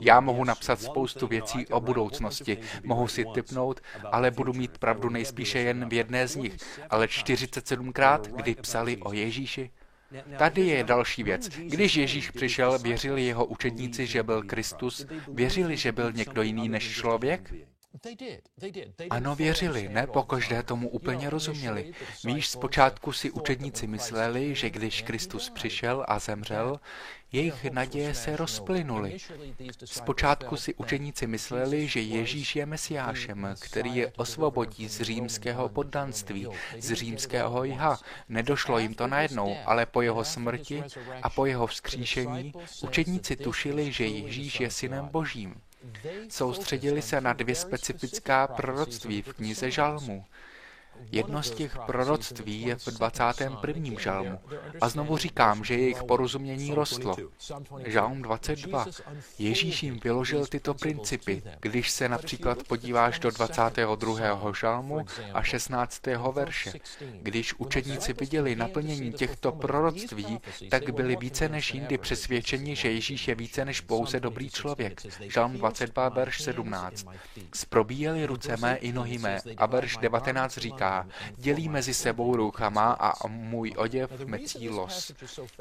Já 0.00 0.20
mohu 0.20 0.44
napsat 0.44 0.80
spoustu 0.80 1.26
věcí 1.26 1.66
o 1.66 1.80
budoucnosti, 1.80 2.58
mohu 2.84 3.08
si 3.08 3.24
typnout, 3.34 3.80
ale 4.12 4.30
budu 4.30 4.52
mít 4.52 4.78
pravdu 4.78 5.08
nejspíše 5.08 5.58
jen 5.58 5.88
v 5.88 5.92
jedné 5.92 6.28
z 6.28 6.36
nich. 6.36 6.56
Ale 6.90 7.06
47krát, 7.06 8.20
kdy 8.20 8.54
psali 8.54 8.96
o 8.96 9.12
Ježíši, 9.12 9.70
Tady 10.38 10.60
je 10.66 10.84
další 10.84 11.22
věc. 11.22 11.48
Když 11.48 11.96
Ježíš 11.96 12.30
přišel, 12.30 12.78
věřili 12.78 13.24
jeho 13.24 13.44
učedníci, 13.44 14.06
že 14.06 14.22
byl 14.22 14.42
Kristus? 14.42 15.06
Věřili, 15.28 15.76
že 15.76 15.92
byl 15.92 16.12
někdo 16.12 16.42
jiný 16.42 16.68
než 16.68 16.90
člověk? 16.90 17.54
Ano, 19.10 19.34
věřili, 19.36 19.88
ne 19.88 20.06
pokaždé 20.06 20.62
tomu 20.62 20.88
úplně 20.88 21.30
rozuměli. 21.30 21.92
Víš, 22.24 22.48
zpočátku 22.48 23.12
si 23.12 23.30
učedníci 23.30 23.86
mysleli, 23.86 24.54
že 24.54 24.70
když 24.70 25.02
Kristus 25.02 25.50
přišel 25.50 26.04
a 26.08 26.18
zemřel, 26.18 26.80
jejich 27.32 27.64
naděje 27.64 28.14
se 28.14 28.36
rozplynuly. 28.36 29.16
Zpočátku 29.84 30.56
si 30.56 30.74
učeníci 30.74 31.26
mysleli, 31.26 31.88
že 31.88 32.00
Ježíš 32.00 32.56
je 32.56 32.66
mesiášem, 32.66 33.54
který 33.60 33.96
je 33.96 34.12
osvobodí 34.16 34.88
z 34.88 35.00
římského 35.00 35.68
poddanství, 35.68 36.48
z 36.78 36.92
římského 36.92 37.64
jha. 37.64 37.98
Nedošlo 38.28 38.78
jim 38.78 38.94
to 38.94 39.06
najednou, 39.06 39.56
ale 39.66 39.86
po 39.86 40.02
jeho 40.02 40.24
smrti 40.24 40.82
a 41.22 41.30
po 41.30 41.46
jeho 41.46 41.66
vzkříšení 41.66 42.52
učedníci 42.82 43.36
tušili, 43.36 43.92
že 43.92 44.06
Ježíš 44.06 44.60
je 44.60 44.70
synem 44.70 45.08
božím. 45.08 45.54
Soustředili 46.28 47.02
se 47.02 47.20
na 47.20 47.32
dvě 47.32 47.54
specifická 47.54 48.46
proroctví 48.46 49.22
v 49.22 49.32
knize 49.32 49.70
Žalmu. 49.70 50.24
Jedno 51.12 51.42
z 51.42 51.50
těch 51.50 51.78
proroctví 51.86 52.62
je 52.62 52.76
v 52.76 52.86
21. 52.86 54.00
žalmu. 54.00 54.40
A 54.80 54.88
znovu 54.88 55.16
říkám, 55.16 55.64
že 55.64 55.74
jejich 55.74 56.02
porozumění 56.02 56.74
rostlo. 56.74 57.16
Žalm 57.86 58.22
22. 58.22 58.86
Ježíš 59.38 59.82
jim 59.82 59.98
vyložil 60.04 60.46
tyto 60.46 60.74
principy. 60.74 61.42
Když 61.60 61.90
se 61.90 62.08
například 62.08 62.62
podíváš 62.62 63.18
do 63.18 63.30
22. 63.30 64.52
žalmu 64.60 65.06
a 65.34 65.42
16. 65.42 66.02
verše. 66.32 66.72
Když 67.22 67.54
učedníci 67.54 68.12
viděli 68.12 68.56
naplnění 68.56 69.12
těchto 69.12 69.52
proroctví, 69.52 70.40
tak 70.70 70.94
byli 70.94 71.16
více 71.16 71.48
než 71.48 71.74
jindy 71.74 71.98
přesvědčeni, 71.98 72.76
že 72.76 72.90
Ježíš 72.90 73.28
je 73.28 73.34
více 73.34 73.64
než 73.64 73.80
pouze 73.80 74.20
dobrý 74.20 74.50
člověk. 74.50 75.00
Žalm 75.20 75.52
22, 75.52 76.08
verš 76.08 76.42
17. 76.42 77.06
Sprobíjeli 77.54 78.26
ruce 78.26 78.56
mé 78.56 78.76
i 78.76 78.92
nohy 78.92 79.18
mé. 79.18 79.40
A 79.56 79.66
verš 79.66 79.96
19 79.96 80.58
říká, 80.58 80.93
dělí 81.36 81.68
mezi 81.68 81.94
sebou 81.94 82.36
rukama 82.36 82.92
a 82.92 83.28
můj 83.28 83.72
oděv 83.76 84.10
mecí 84.24 84.68
los. 84.68 85.12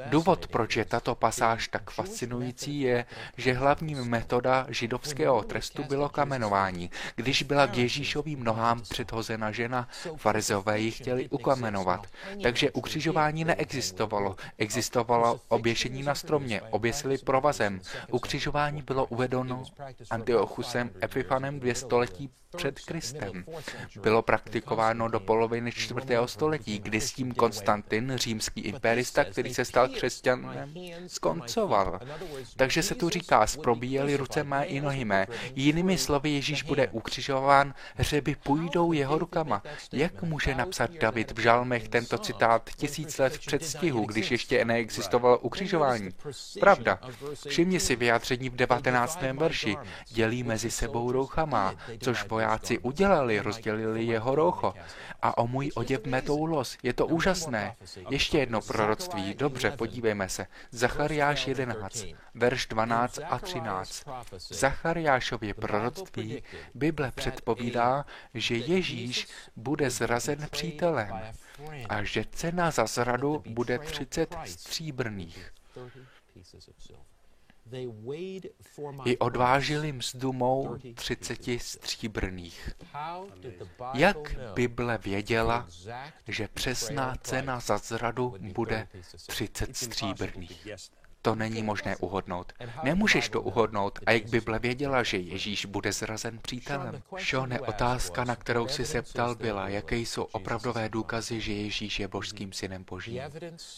Důvod, 0.09 0.47
proč 0.47 0.77
je 0.77 0.85
tato 0.85 1.15
pasáž 1.15 1.67
tak 1.67 1.91
fascinující, 1.91 2.81
je, 2.81 3.05
že 3.37 3.53
hlavní 3.53 3.95
metoda 3.95 4.65
židovského 4.69 5.43
trestu 5.43 5.83
bylo 5.83 6.09
kamenování. 6.09 6.89
Když 7.15 7.43
byla 7.43 7.67
k 7.67 7.77
Ježíšovým 7.77 8.43
nohám 8.43 8.81
předhozena 8.81 9.51
žena, 9.51 9.87
farizové 10.17 10.79
ji 10.79 10.91
chtěli 10.91 11.29
ukamenovat. 11.29 12.07
Takže 12.43 12.71
ukřižování 12.71 13.43
neexistovalo. 13.43 14.35
Existovalo 14.57 15.39
oběšení 15.47 16.03
na 16.03 16.15
stromě, 16.15 16.61
oběsili 16.61 17.17
provazem. 17.17 17.81
Ukřižování 18.11 18.81
bylo 18.81 19.05
uvedeno 19.05 19.63
Antiochusem 20.09 20.89
Epifanem 21.03 21.59
dvě 21.59 21.75
století 21.75 22.29
před 22.57 22.79
Kristem. 22.79 23.45
Bylo 24.01 24.21
praktikováno 24.21 25.07
do 25.07 25.19
poloviny 25.25 25.71
čtvrtého 25.71 26.27
století, 26.27 26.79
kdy 26.79 27.01
s 27.01 27.13
tím 27.13 27.31
Konstantin, 27.31 28.13
římský 28.15 28.61
imperista, 28.61 29.23
který 29.23 29.53
se 29.53 29.65
stal 29.65 29.87
křesťanem, 29.87 30.73
skoncoval. 31.07 31.99
Takže 32.55 32.83
se 32.83 32.95
tu 32.95 33.09
říká, 33.09 33.47
zprobíjeli 33.47 34.17
ruce 34.17 34.43
mé 34.43 34.65
i 34.65 34.81
nohy 34.81 35.05
mé. 35.05 35.27
Jinými 35.55 35.97
slovy, 35.97 36.29
Ježíš 36.29 36.63
bude 36.63 36.87
ukřižován, 36.87 37.73
hřeby 37.95 38.35
půjdou 38.35 38.91
jeho 38.91 39.17
rukama. 39.19 39.63
Jak 39.91 40.23
může 40.23 40.55
napsat 40.55 40.91
David 40.91 41.31
v 41.31 41.39
žalmech 41.39 41.87
tento 41.87 42.17
citát 42.17 42.69
tisíc 42.75 43.17
let 43.17 43.33
v 43.33 43.39
předstihu, 43.39 44.05
když 44.05 44.31
ještě 44.31 44.65
neexistovalo 44.65 45.39
ukřižování? 45.39 46.09
Pravda. 46.59 46.99
Všimni 47.47 47.79
si 47.79 47.95
vyjádření 47.95 48.49
v 48.49 48.55
19. 48.55 49.21
verši. 49.33 49.77
Dělí 50.09 50.43
mezi 50.43 50.71
sebou 50.71 51.11
rouchama, 51.11 51.75
což 51.99 52.27
vojáci 52.27 52.79
udělali, 52.79 53.39
rozdělili 53.39 54.03
jeho 54.03 54.35
roucho 54.35 54.73
a 55.21 55.37
o 55.37 55.47
můj 55.47 55.71
oděv 55.75 56.05
metou 56.05 56.45
los. 56.45 56.77
Je 56.83 56.93
to 56.93 57.07
úžasné. 57.07 57.75
Ještě 58.09 58.37
jedno 58.37 58.61
proroctví. 58.61 59.33
Dobře, 59.33 59.71
podívejme 59.71 60.29
se. 60.29 60.47
Zachariáš 60.71 61.47
11, 61.47 62.05
verš 62.33 62.65
12 62.67 63.19
a 63.29 63.39
13. 63.39 64.03
V 64.49 64.53
Zachariášově 64.53 65.53
proroctví 65.53 66.43
Bible 66.73 67.11
předpovídá, 67.11 68.05
že 68.33 68.55
Ježíš 68.55 69.27
bude 69.55 69.89
zrazen 69.89 70.47
přítelem 70.51 71.21
a 71.89 72.03
že 72.03 72.25
cena 72.31 72.71
za 72.71 72.85
zradu 72.85 73.43
bude 73.47 73.79
30 73.79 74.35
stříbrných. 74.45 75.51
I 79.05 79.17
odvážili 79.17 79.91
mzdu 79.91 80.33
mou 80.33 80.77
třiceti 80.95 81.59
stříbrných. 81.59 82.69
Jak 83.93 84.17
Bible 84.53 84.97
věděla, 84.97 85.67
že 86.27 86.47
přesná 86.47 87.15
cena 87.21 87.59
za 87.59 87.77
zradu 87.77 88.35
bude 88.53 88.87
30 89.27 89.77
stříbrných? 89.77 90.67
To 91.25 91.35
není 91.35 91.63
možné 91.63 91.95
uhodnout. 91.95 92.53
Nemůžeš 92.83 93.29
to 93.29 93.41
uhodnout. 93.41 93.99
A 94.05 94.11
jak 94.11 94.25
Bible 94.25 94.59
věděla, 94.59 95.03
že 95.03 95.17
Ježíš 95.17 95.65
bude 95.65 95.91
zrazen 95.91 96.39
přítelem? 96.39 97.03
Šone, 97.17 97.59
otázka, 97.59 98.23
na 98.23 98.35
kterou 98.35 98.67
si 98.67 98.85
se 98.85 99.01
ptal, 99.01 99.35
byla, 99.35 99.69
jaké 99.69 99.95
jsou 99.95 100.23
opravdové 100.23 100.89
důkazy, 100.89 101.41
že 101.41 101.53
Ježíš 101.53 101.99
je 101.99 102.07
božským 102.07 102.53
synem 102.53 102.85
božím. 102.89 103.21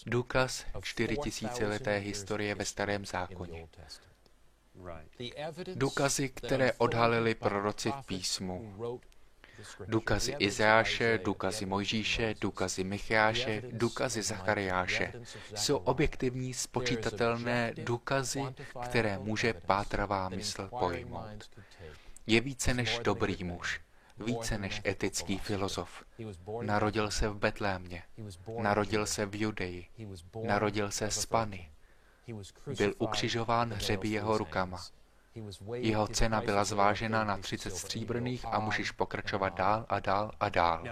Důkaz 0.05 0.65
čtyřitisícileté 0.81 1.97
historie 1.97 2.55
ve 2.55 2.65
starém 2.65 3.05
zákoně. 3.05 3.67
Důkazy, 5.75 6.29
které 6.29 6.73
odhalili 6.73 7.35
proroci 7.35 7.91
v 7.91 8.05
písmu. 8.05 8.75
Důkazy 9.87 10.35
Izáše, 10.39 11.19
důkazy 11.23 11.65
Mojžíše, 11.65 12.35
důkazy 12.41 12.83
Micháše, 12.83 13.61
důkazy 13.71 14.21
Zachariáše 14.21 15.13
jsou 15.55 15.77
objektivní, 15.77 16.53
spočítatelné 16.53 17.73
důkazy, 17.77 18.43
které 18.83 19.17
může 19.19 19.53
pátravá 19.53 20.29
mysl 20.29 20.69
pojmout. 20.79 21.49
Je 22.27 22.41
více 22.41 22.73
než 22.73 22.99
dobrý 22.99 23.43
muž, 23.43 23.81
více 24.17 24.57
než 24.57 24.81
etický 24.85 25.37
filozof. 25.37 26.03
Narodil 26.61 27.11
se 27.11 27.29
v 27.29 27.35
Betlémě, 27.35 28.03
narodil 28.61 29.05
se 29.05 29.25
v 29.25 29.41
Judeji, 29.41 29.87
narodil 30.43 30.91
se 30.91 31.11
z 31.11 31.25
Pany, 31.25 31.71
byl 32.77 32.93
ukřižován 32.97 33.73
hřeby 33.73 34.09
jeho 34.09 34.37
rukama. 34.37 34.85
Jeho 35.73 36.07
cena 36.07 36.41
byla 36.41 36.63
zvážena 36.63 37.23
na 37.23 37.37
30 37.37 37.75
stříbrných 37.75 38.45
a 38.51 38.59
můžeš 38.59 38.91
pokračovat 38.91 39.49
dál 39.49 39.85
a 39.89 39.99
dál 39.99 40.31
a 40.39 40.49
dál. 40.49 40.83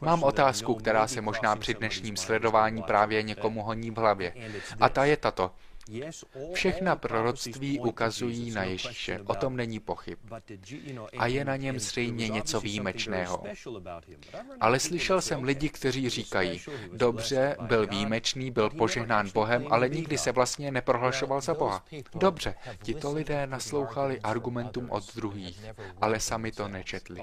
Mám 0.00 0.22
otázku, 0.22 0.74
která 0.74 1.06
se 1.06 1.20
možná 1.20 1.56
při 1.56 1.74
dnešním 1.74 2.16
sledování 2.16 2.82
právě 2.82 3.22
někomu 3.22 3.62
honí 3.62 3.90
v 3.90 3.96
hlavě. 3.96 4.34
A 4.80 4.88
ta 4.88 5.04
je 5.04 5.16
tato. 5.16 5.50
Všechna 6.52 6.96
proroctví 6.96 7.80
ukazují 7.80 8.50
na 8.50 8.64
Ježíše, 8.64 9.20
o 9.26 9.34
tom 9.34 9.56
není 9.56 9.80
pochyb. 9.80 10.18
A 11.18 11.26
je 11.26 11.44
na 11.44 11.56
něm 11.56 11.78
zřejmě 11.78 12.28
něco 12.28 12.60
výjimečného. 12.60 13.44
Ale 14.60 14.80
slyšel 14.80 15.20
jsem 15.20 15.44
lidi, 15.44 15.68
kteří 15.68 16.08
říkají, 16.08 16.60
dobře, 16.92 17.56
byl 17.60 17.86
výjimečný, 17.86 18.50
byl 18.50 18.70
požehnán 18.70 19.30
Bohem, 19.34 19.66
ale 19.70 19.88
nikdy 19.88 20.18
se 20.18 20.32
vlastně 20.32 20.70
neprohlašoval 20.70 21.40
za 21.40 21.54
Boha. 21.54 21.84
Dobře, 22.14 22.54
tito 22.82 23.12
lidé 23.12 23.46
naslouchali 23.46 24.20
argumentům 24.20 24.90
od 24.90 25.14
druhých, 25.14 25.64
ale 26.00 26.20
sami 26.20 26.52
to 26.52 26.68
nečetli. 26.68 27.20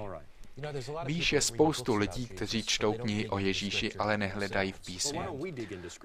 Víš, 1.04 1.32
je 1.32 1.40
spoustu 1.40 1.94
lidí, 1.94 2.26
kteří 2.26 2.62
čtou 2.62 2.92
knihy 2.92 3.28
o 3.28 3.38
Ježíši, 3.38 3.94
ale 3.94 4.18
nehledají 4.18 4.72
v 4.72 4.80
písmě. 4.80 5.28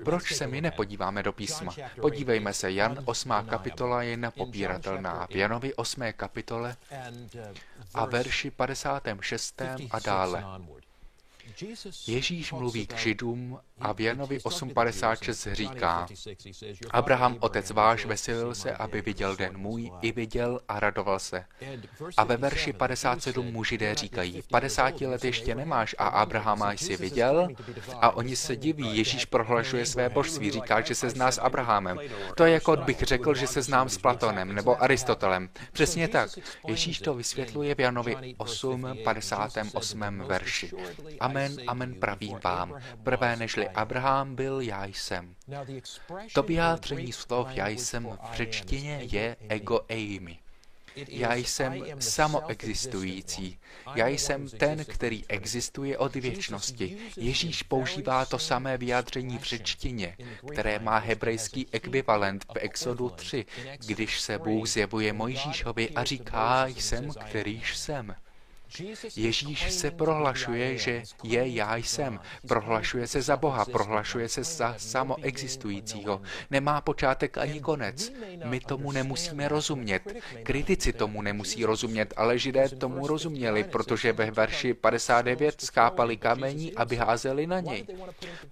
Proč 0.04 0.36
se 0.36 0.48
my 0.48 0.62
nepodíváme 0.62 1.24
do 1.24 1.34
písma? 1.34 1.76
Podívejme 2.02 2.54
se, 2.54 2.72
Jan 2.72 3.00
8. 3.06 3.32
kapitola 3.50 4.04
je 4.04 4.18
nepopíratelná. 4.18 5.28
V 5.32 5.36
Janovi 5.36 5.74
8. 5.74 6.04
kapitole 6.14 6.76
a 7.94 8.06
verši 8.06 8.52
56. 8.52 9.62
a 9.92 10.00
dále. 10.00 10.44
Ježíš 12.08 12.52
mluví 12.52 12.88
k 12.88 12.98
Židům 12.98 13.60
a 13.82 13.94
v 13.94 14.00
Janovi 14.00 14.38
8.56 14.38 15.54
říká, 15.54 16.08
Abraham, 16.92 17.38
otec 17.40 17.72
váš, 17.72 18.06
veselil 18.06 18.56
se, 18.56 18.72
aby 18.72 19.02
viděl 19.02 19.36
den 19.36 19.58
můj, 19.58 19.92
i 20.02 20.12
viděl 20.12 20.60
a 20.68 20.80
radoval 20.80 21.20
se. 21.20 21.46
A 22.18 22.24
ve 22.24 22.38
verši 22.38 22.74
57 22.74 23.52
mu 23.52 23.64
židé 23.64 23.96
říkají, 23.96 24.44
50 24.52 25.02
let 25.02 25.26
ještě 25.26 25.56
nemáš 25.56 25.96
a 25.98 26.08
Abrahama 26.08 26.72
jsi 26.72 26.98
viděl? 26.98 27.48
A 28.02 28.10
oni 28.16 28.36
se 28.36 28.56
diví, 28.56 28.98
Ježíš 28.98 29.26
prohlašuje 29.26 29.86
své 29.86 30.10
božství, 30.10 30.52
říká, 30.52 30.82
že 30.82 30.96
se 30.96 31.10
zná 31.10 31.32
s 31.32 31.42
Abrahamem. 31.42 32.00
To 32.36 32.46
je 32.46 32.54
jako 32.54 32.76
bych 32.76 33.02
řekl, 33.02 33.34
že 33.36 33.48
se 33.48 33.62
znám 33.62 33.90
s 33.90 33.98
Platonem 33.98 34.56
nebo 34.56 34.84
Aristotelem. 34.84 35.50
Přesně 35.72 36.08
tak. 36.08 36.30
Ježíš 36.68 37.00
to 37.00 37.14
vysvětluje 37.14 37.76
v 37.76 37.80
Janovi 37.80 38.36
8, 38.38 38.98
58. 39.04 40.24
verši. 40.26 40.72
Amen, 41.20 41.58
amen 41.68 41.94
pravím 41.94 42.40
vám. 42.44 42.76
Prvé 43.04 43.36
nežli 43.36 43.67
Abraham 43.76 44.36
byl, 44.36 44.62
já 44.62 44.86
jsem. 44.86 45.36
To 46.34 46.44
vyjádření 46.44 47.12
slov 47.12 47.48
já 47.52 47.68
jsem 47.68 48.18
v 48.32 48.36
řečtině 48.36 49.00
je 49.02 49.36
ego 49.50 49.82
eimi. 49.90 50.40
Já 51.08 51.36
jsem 51.36 51.84
samoexistující. 52.00 53.60
Já 53.96 54.08
jsem 54.08 54.50
ten, 54.50 54.86
který 54.86 55.26
existuje 55.28 55.98
od 55.98 56.16
věčnosti. 56.16 56.98
Ježíš 57.18 57.64
používá 57.64 58.26
to 58.26 58.40
samé 58.40 58.78
vyjádření 58.78 59.38
v 59.38 59.44
řečtině, 59.44 60.18
které 60.52 60.80
má 60.80 60.98
hebrejský 60.98 61.68
ekvivalent 61.72 62.46
v 62.54 62.58
Exodu 62.58 63.10
3, 63.10 63.46
když 63.86 64.22
se 64.22 64.40
Bůh 64.40 64.68
zjevuje 64.68 65.14
Mojžíšovi 65.14 65.90
a 65.90 66.04
říká, 66.04 66.68
jsem, 66.68 67.10
kterýž 67.10 67.78
jsem. 67.78 68.16
Ježíš 69.16 69.72
se 69.72 69.92
prohlašuje, 69.92 70.78
že 70.78 71.04
je 71.24 71.48
já 71.48 71.76
jsem. 71.76 72.20
Prohlašuje 72.48 73.08
se 73.08 73.22
za 73.22 73.38
Boha, 73.38 73.66
prohlašuje 73.66 74.30
se 74.30 74.44
za 74.44 74.76
samoexistujícího. 74.78 76.22
Nemá 76.52 76.82
počátek 76.82 77.38
ani 77.38 77.60
konec. 77.60 78.12
My 78.46 78.60
tomu 78.60 78.92
nemusíme 78.92 79.48
rozumět. 79.48 80.16
Kritici 80.44 80.94
tomu 80.94 81.22
nemusí 81.22 81.66
rozumět, 81.66 82.14
ale 82.18 82.40
židé 82.40 82.70
tomu 82.70 83.08
rozuměli, 83.08 83.64
protože 83.64 84.14
ve 84.14 84.32
verši 84.32 84.74
59 84.74 85.62
skápali 85.62 86.18
kamení 86.18 86.74
a 86.74 86.84
vyházeli 86.84 87.48
na 87.48 87.60
něj. 87.60 87.86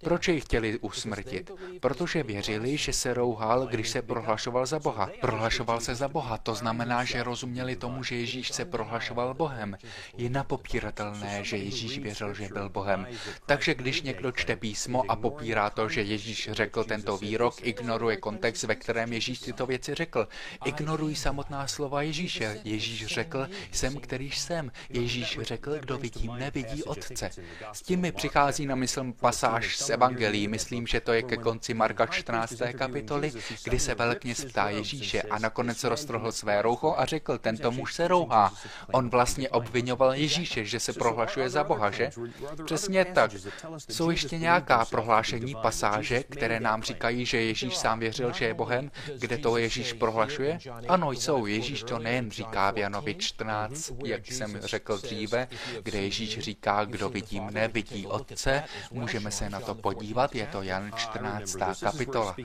Proč 0.03 0.27
jej 0.27 0.39
chtěli 0.41 0.79
usmrtit? 0.79 1.51
Protože 1.79 2.23
věřili, 2.23 2.77
že 2.77 2.93
se 2.93 3.13
rouhal, 3.13 3.67
když 3.67 3.89
se 3.89 4.01
prohlašoval 4.01 4.65
za 4.65 4.79
Boha. 4.79 5.09
Prohlašoval 5.21 5.79
se 5.79 5.95
za 5.95 6.07
Boha, 6.07 6.37
to 6.37 6.55
znamená, 6.55 7.03
že 7.03 7.23
rozuměli 7.23 7.75
tomu, 7.75 8.03
že 8.03 8.15
Ježíš 8.15 8.51
se 8.51 8.65
prohlašoval 8.65 9.33
Bohem. 9.33 9.77
Je 10.17 10.29
napopíratelné, 10.29 11.43
že 11.43 11.57
Ježíš 11.57 11.99
věřil, 11.99 12.33
že 12.33 12.47
byl 12.47 12.69
Bohem. 12.69 13.07
Takže 13.45 13.75
když 13.75 14.01
někdo 14.01 14.31
čte 14.31 14.55
písmo 14.55 15.03
a 15.11 15.15
popírá 15.15 15.69
to, 15.69 15.89
že 15.89 16.01
Ježíš 16.01 16.49
řekl 16.51 16.83
tento 16.83 17.17
výrok, 17.17 17.55
ignoruje 17.61 18.17
kontext, 18.17 18.63
ve 18.63 18.75
kterém 18.75 19.13
Ježíš 19.13 19.39
tyto 19.39 19.65
věci 19.65 19.95
řekl. 19.95 20.27
Ignorují 20.65 21.15
samotná 21.15 21.67
slova 21.67 22.01
Ježíše. 22.01 22.61
Ježíš 22.63 23.05
řekl, 23.05 23.47
jsem, 23.71 23.99
kterýž 23.99 24.39
jsem. 24.39 24.71
Ježíš 24.89 25.39
řekl, 25.41 25.77
kdo 25.79 25.97
vidí 25.97 26.29
mne, 26.29 26.51
vidí 26.51 26.83
Otce. 26.83 27.29
S 27.71 27.81
tím 27.81 27.99
mi 27.99 28.11
přichází 28.11 28.65
na 28.65 28.75
mysl 28.75 29.13
pasáž 29.19 29.77
z 29.77 29.89
Evangelií. 29.89 30.47
Myslím, 30.47 30.87
že 30.87 30.99
to 30.99 31.13
je 31.13 31.23
ke 31.23 31.37
konci 31.37 31.73
Marka 31.73 32.05
14. 32.05 32.53
kapitoly, 32.77 33.31
kdy 33.63 33.79
se 33.79 33.95
velkně 33.95 34.35
ptá 34.35 34.69
Ježíše 34.69 35.21
a 35.21 35.39
nakonec 35.39 35.83
roztrhl 35.83 36.31
své 36.31 36.61
roucho 36.61 36.95
a 36.97 37.05
řekl, 37.05 37.37
tento 37.37 37.71
muž 37.71 37.93
se 37.93 38.07
rouhá. 38.07 38.53
On 38.91 39.09
vlastně 39.09 39.49
obvinoval 39.49 39.94
obviňoval 39.95 40.15
Ježíše, 40.15 40.65
že 40.65 40.79
se 40.79 40.93
prohlašuje 40.93 41.49
za 41.49 41.63
Boha, 41.63 41.91
že? 41.91 42.11
Přesně 42.65 43.05
tak. 43.05 43.31
Jsou 43.89 44.09
ještě 44.09 44.37
nějaká 44.37 44.85
prohlášení, 44.85 45.55
pasáže, 45.61 46.23
které 46.23 46.59
nám 46.59 46.83
říkají, 46.83 47.25
že 47.25 47.41
Ježíš 47.41 47.77
sám 47.77 47.99
věřil, 47.99 48.33
že 48.33 48.45
je 48.45 48.53
Bohem, 48.53 48.91
kde 49.19 49.37
to 49.37 49.57
Ježíš 49.57 49.93
prohlašuje? 49.93 50.59
Ano, 50.87 51.11
jsou. 51.11 51.45
Ježíš 51.45 51.83
to 51.83 51.99
nejen 51.99 52.31
říká 52.31 52.71
v 52.71 52.77
Janovi 52.77 53.15
14, 53.15 53.91
jak 54.05 54.27
jsem 54.27 54.61
řekl 54.61 54.97
dříve, 54.97 55.47
kde 55.83 56.01
Ježíš 56.01 56.39
říká, 56.39 56.85
kdo 56.85 57.09
vidí 57.09 57.39
mne, 57.39 57.67
vidí 57.67 58.07
Otce. 58.07 58.63
Můžeme 58.91 59.31
se 59.31 59.49
na 59.49 59.59
to 59.59 59.75
podívat, 59.75 60.35
je 60.35 60.47
to 60.47 60.61
Jan 60.61 60.91
14. 60.95 61.55
kapitola. 61.83 62.35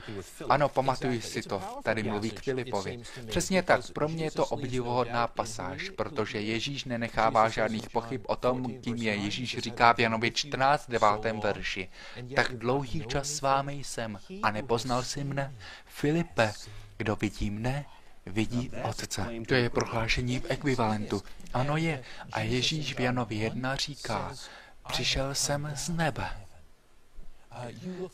Ano, 0.49 0.69
pamatuji 0.69 1.21
si 1.21 1.41
to, 1.41 1.61
tady 1.83 2.03
mluví 2.03 2.31
k 2.31 2.41
Filipovi. 2.41 2.99
Přesně 3.27 3.63
tak, 3.63 3.81
pro 3.93 4.09
mě 4.09 4.23
je 4.23 4.31
to 4.31 4.45
obdivuhodná 4.45 5.27
pasáž, 5.27 5.89
protože 5.89 6.39
Ježíš 6.39 6.85
nenechává 6.85 7.40
žádných 7.49 7.89
pochyb 7.89 8.21
o 8.27 8.35
tom, 8.35 8.79
kým 8.81 8.95
je 8.95 9.15
Ježíš 9.15 9.57
říká 9.57 9.93
v 9.93 9.99
Janovi 9.99 10.31
14. 10.31 10.89
9. 10.89 11.07
verši. 11.43 11.89
Tak 12.35 12.57
dlouhý 12.57 13.05
čas 13.07 13.27
s 13.27 13.41
vámi 13.41 13.73
jsem 13.73 14.19
a 14.43 14.51
nepoznal 14.51 15.03
si 15.03 15.23
mne. 15.23 15.55
Filipe, 15.85 16.53
kdo 16.97 17.15
vidí 17.15 17.51
mne, 17.51 17.85
vidí 18.25 18.71
Otce. 18.83 19.27
To 19.47 19.53
je 19.53 19.69
prohlášení 19.69 20.39
v 20.39 20.51
ekvivalentu. 20.51 21.23
Ano 21.53 21.77
je. 21.77 22.03
A 22.31 22.39
Ježíš 22.39 22.95
v 22.95 22.99
Janovi 22.99 23.35
1 23.35 23.75
říká, 23.75 24.33
přišel 24.87 25.35
jsem 25.35 25.71
z 25.75 25.89
nebe. 25.89 26.29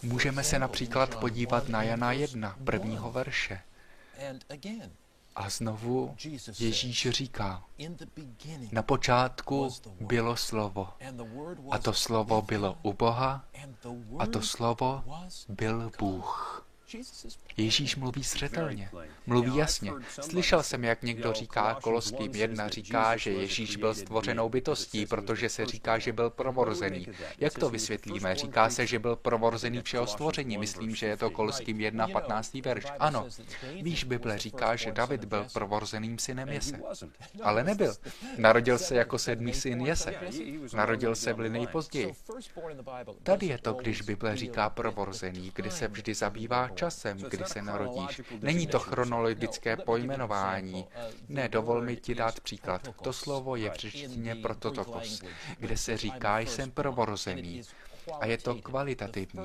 Můžeme 0.04 0.44
se 0.44 0.60
například 0.60 1.16
podívat 1.16 1.70
na 1.70 1.84
Jana 1.84 2.12
1, 2.12 2.56
prvního 2.64 3.12
verše. 3.12 3.60
A 5.38 5.50
znovu 5.50 6.16
Ježíš 6.60 7.08
říká, 7.10 7.64
na 8.72 8.84
počátku 8.84 9.70
bylo 10.02 10.36
slovo 10.38 10.90
a 11.72 11.78
to 11.78 11.94
slovo 11.94 12.42
bylo 12.42 12.78
u 12.82 12.94
Boha 12.94 13.46
a 14.20 14.26
to 14.26 14.42
slovo 14.42 15.04
byl 15.50 15.92
Bůh. 16.00 16.67
Ježíš 17.58 17.96
mluví 17.96 18.24
zřetelně. 18.24 18.90
Mluví 19.26 19.56
jasně. 19.56 19.92
Slyšel 20.10 20.64
jsem, 20.64 20.84
jak 20.84 21.04
někdo 21.04 21.34
říká, 21.34 21.78
Koloským 21.82 22.36
jedna 22.36 22.68
říká, 22.68 23.18
že 23.18 23.32
Ježíš 23.32 23.76
byl 23.76 23.94
stvořenou 23.94 24.50
bytostí, 24.50 25.06
protože 25.06 25.50
se 25.50 25.66
říká, 25.66 26.00
že 26.00 26.14
byl 26.14 26.30
promorzený. 26.30 27.08
Jak 27.38 27.54
to 27.54 27.70
vysvětlíme? 27.70 28.36
Říká 28.36 28.70
se, 28.70 28.88
že 28.88 29.00
byl 29.00 29.16
promorzený 29.16 29.82
všeho 29.82 30.08
stvoření. 30.08 30.58
Myslím, 30.58 30.96
že 30.96 31.06
je 31.06 31.18
to 31.18 31.30
Koloským 31.30 31.82
1, 31.82 32.08
15. 32.08 32.54
verš. 32.54 32.86
Ano. 33.00 33.28
Víš, 33.82 34.04
Bible 34.04 34.38
říká, 34.38 34.76
že 34.76 34.92
David 34.92 35.26
byl 35.26 35.48
promorzeným 35.54 36.20
synem 36.20 36.50
Jese. 36.50 36.80
Ale 37.44 37.64
nebyl. 37.64 37.96
Narodil 38.38 38.78
se 38.78 38.96
jako 38.96 39.18
sedmý 39.18 39.54
syn 39.54 39.82
Jese. 39.82 40.14
Narodil 40.74 41.16
se 41.16 41.34
v 41.34 41.50
nejpozději. 41.50 42.14
Tady 43.24 43.46
je 43.46 43.58
to, 43.58 43.74
když 43.74 44.02
Bible 44.02 44.38
říká 44.38 44.70
promorzený, 44.70 45.52
kdy 45.56 45.72
se 45.72 45.88
vždy 45.88 46.14
zabývá 46.14 46.70
časem, 46.78 47.18
kdy 47.18 47.44
se 47.46 47.62
narodíš. 47.62 48.22
Není 48.42 48.68
to 48.68 48.80
chronologické 48.80 49.78
pojmenování. 49.78 50.88
Ne, 51.30 51.50
dovol 51.50 51.82
mi 51.82 51.96
ti 51.96 52.16
dát 52.16 52.40
příklad. 52.40 52.88
To 53.02 53.14
slovo 53.14 53.56
je 53.56 53.70
v 53.70 53.76
řečtině 53.76 54.36
prototokos, 54.36 55.24
kde 55.60 55.78
se 55.78 55.98
říká, 55.98 56.40
jsem 56.40 56.72
prvorozený 56.72 57.64
a 58.20 58.26
je 58.26 58.38
to 58.38 58.56
kvalitativní. 58.56 59.44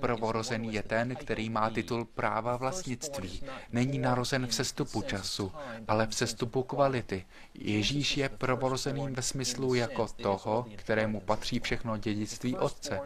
Prvorozený 0.00 0.74
je 0.74 0.82
ten, 0.82 1.16
který 1.16 1.50
má 1.50 1.70
titul 1.70 2.04
práva 2.04 2.56
vlastnictví. 2.56 3.42
Není 3.72 3.98
narozen 3.98 4.46
v 4.46 4.54
sestupu 4.54 5.02
času, 5.02 5.52
ale 5.88 6.06
v 6.06 6.14
sestupu 6.14 6.62
kvality. 6.62 7.26
Ježíš 7.54 8.16
je 8.16 8.28
prvorozeným 8.28 9.14
ve 9.14 9.22
smyslu 9.22 9.74
jako 9.74 10.06
toho, 10.22 10.66
kterému 10.76 11.20
patří 11.20 11.60
všechno 11.60 11.96
dědictví 11.96 12.56
Otce. 12.56 13.00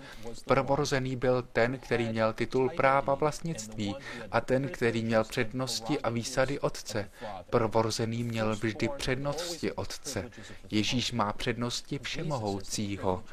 Prvorozený 0.47 1.17
byl 1.17 1.43
ten, 1.43 1.79
který 1.79 2.09
měl 2.09 2.33
titul 2.33 2.71
práva 2.77 3.15
vlastnictví 3.15 3.97
a 4.33 4.41
ten, 4.41 4.69
který 4.69 5.03
měl 5.03 5.25
přednosti 5.25 6.01
a 6.01 6.11
výsady 6.11 6.61
Otce. 6.61 7.11
Prvorozený 7.51 8.25
měl 8.25 8.57
vždy 8.57 8.89
přednosti 8.97 9.73
Otce. 9.73 10.31
Ježíš 10.71 11.13
má 11.13 11.33
přednosti 11.33 11.99
všemohoucího. 11.99 13.25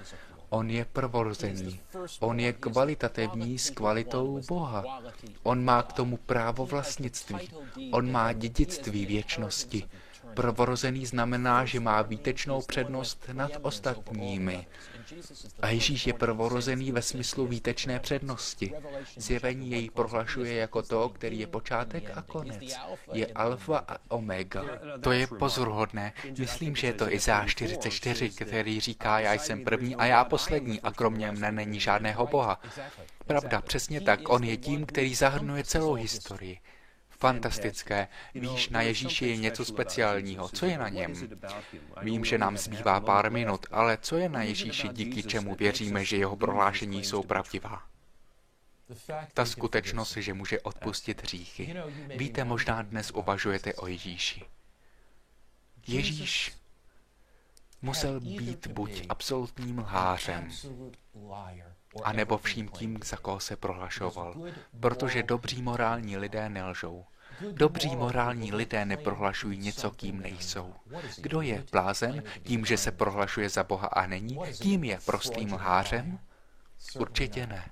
On 0.50 0.70
je 0.70 0.86
prvorozený. 0.86 1.80
On 2.20 2.40
je 2.40 2.54
kvalitativní 2.54 3.60
s 3.60 3.70
kvalitou 3.70 4.42
Boha. 4.48 5.02
On 5.44 5.64
má 5.64 5.84
k 5.84 5.94
tomu 5.94 6.18
právo 6.18 6.66
vlastnictví. 6.66 7.50
On 7.92 8.12
má 8.12 8.34
dědictví 8.34 9.06
věčnosti. 9.06 9.84
Prvorozený 10.34 11.06
znamená, 11.06 11.66
že 11.66 11.80
má 11.80 12.02
výtečnou 12.02 12.62
přednost 12.62 13.30
nad 13.34 13.52
ostatními. 13.62 14.68
A 15.62 15.70
Ježíš 15.70 16.08
je 16.08 16.14
prvorozený 16.14 16.92
ve 16.92 17.02
smyslu 17.02 17.48
výtečné 17.48 18.00
přednosti. 18.00 18.74
Zjevení 19.16 19.72
jej 19.72 19.90
prohlašuje 19.90 20.54
jako 20.54 20.82
to, 20.82 21.10
který 21.10 21.40
je 21.40 21.48
počátek 21.48 22.12
a 22.18 22.22
konec. 22.22 22.78
Je 23.14 23.28
alfa 23.28 23.78
a 23.88 23.98
omega. 24.10 24.66
To 25.02 25.12
je 25.12 25.28
pozoruhodné. 25.28 26.14
Myslím, 26.38 26.76
že 26.76 26.88
je 26.88 26.94
to 26.94 27.14
Izá 27.14 27.46
44, 27.46 28.30
který 28.30 28.80
říká, 28.80 29.20
já 29.20 29.34
jsem 29.34 29.64
první 29.64 29.96
a 29.96 30.06
já 30.06 30.24
poslední 30.24 30.82
a 30.82 30.92
kromě 30.92 31.32
mne 31.32 31.52
není 31.52 31.80
žádného 31.80 32.28
boha. 32.28 32.62
Pravda, 33.26 33.62
přesně 33.62 34.02
tak. 34.02 34.30
On 34.30 34.44
je 34.44 34.58
tím, 34.58 34.86
který 34.86 35.16
zahrnuje 35.16 35.64
celou 35.64 35.94
historii. 35.94 36.60
Fantastické. 37.20 38.08
Víš, 38.36 38.70
na 38.70 38.82
Ježíši 38.82 39.26
je 39.26 39.38
něco 39.38 39.66
speciálního. 39.66 40.50
Co 40.50 40.66
je 40.66 40.78
na 40.78 40.90
něm? 40.90 41.14
Vím, 42.02 42.26
že 42.26 42.38
nám 42.38 42.58
zbývá 42.58 43.00
pár 43.00 43.32
minut, 43.32 43.66
ale 43.72 43.98
co 44.02 44.18
je 44.18 44.30
na 44.30 44.44
Ježíši, 44.44 44.88
díky 44.88 45.24
čemu 45.24 45.56
věříme, 45.56 46.06
že 46.06 46.18
jeho 46.18 46.36
prohlášení 46.36 47.04
jsou 47.04 47.24
pravdivá? 47.24 47.84
Ta 49.34 49.46
skutečnost, 49.46 50.18
že 50.18 50.34
může 50.34 50.60
odpustit 50.62 51.22
hříchy. 51.22 51.76
Víte, 52.16 52.44
možná 52.44 52.82
dnes 52.82 53.12
uvažujete 53.12 53.74
o 53.74 53.88
Ježíši. 53.88 54.46
Ježíš 55.88 56.54
musel 57.82 58.20
být 58.20 58.68
buď 58.68 59.06
absolutním 59.10 59.80
lhářem, 59.80 60.50
anebo 62.04 62.38
vším 62.38 62.68
tím, 62.68 63.00
za 63.06 63.18
koho 63.18 63.40
se 63.40 63.56
prohlašoval, 63.56 64.36
protože 64.80 65.24
dobří 65.24 65.62
morální 65.62 66.18
lidé 66.18 66.50
nelžou. 66.50 67.06
Dobří 67.52 67.96
morální 67.96 68.54
lidé 68.54 68.86
neprohlašují 68.86 69.58
něco, 69.58 69.92
kým 69.92 70.22
nejsou. 70.22 70.74
Kdo 71.18 71.42
je 71.42 71.66
blázen 71.72 72.24
tím, 72.44 72.66
že 72.66 72.78
se 72.78 72.92
prohlašuje 72.92 73.50
za 73.50 73.64
Boha 73.64 73.88
a 73.88 74.08
není? 74.08 74.40
Tím 74.54 74.84
je 74.84 75.00
prostým 75.06 75.54
lhářem? 75.54 76.20
Určitě 77.00 77.48
ne. 77.48 77.72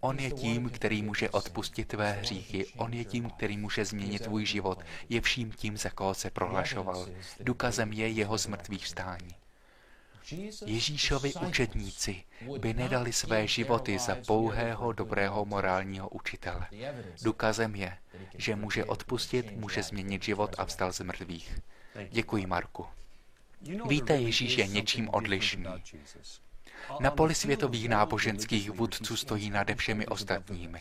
On 0.00 0.18
je 0.18 0.30
tím, 0.30 0.70
který 0.70 1.02
může 1.02 1.30
odpustit 1.30 1.88
tvé 1.88 2.12
hříchy. 2.12 2.66
On 2.76 2.94
je 2.94 3.04
tím, 3.04 3.30
který 3.30 3.56
může 3.56 3.84
změnit 3.84 4.22
tvůj 4.22 4.46
život. 4.46 4.78
Je 5.08 5.20
vším 5.20 5.52
tím, 5.52 5.76
za 5.76 5.90
koho 5.90 6.14
se 6.14 6.30
prohlašoval. 6.30 7.06
Důkazem 7.40 7.92
je 7.92 8.08
jeho 8.08 8.38
zmrtvých 8.38 8.84
vstání. 8.84 9.34
Ježíšovi 10.66 11.34
učedníci 11.34 12.24
by 12.58 12.74
nedali 12.74 13.12
své 13.12 13.46
životy 13.46 13.98
za 13.98 14.16
pouhého 14.26 14.92
dobrého 14.92 15.44
morálního 15.44 16.08
učitele. 16.08 16.66
Důkazem 17.22 17.74
je, 17.74 17.98
že 18.34 18.56
může 18.56 18.84
odpustit, 18.84 19.56
může 19.56 19.82
změnit 19.82 20.22
život 20.22 20.54
a 20.58 20.64
vstal 20.64 20.92
z 20.92 21.00
mrtvých. 21.00 21.58
Děkuji, 22.10 22.46
Marku. 22.46 22.86
Víte, 23.88 24.16
Ježíš 24.16 24.58
je 24.58 24.66
něčím 24.66 25.08
odlišný. 25.08 25.66
Na 27.00 27.10
poli 27.10 27.34
světových 27.34 27.88
náboženských 27.88 28.70
vůdců 28.70 29.16
stojí 29.16 29.50
nade 29.50 29.74
všemi 29.74 30.06
ostatními. 30.06 30.80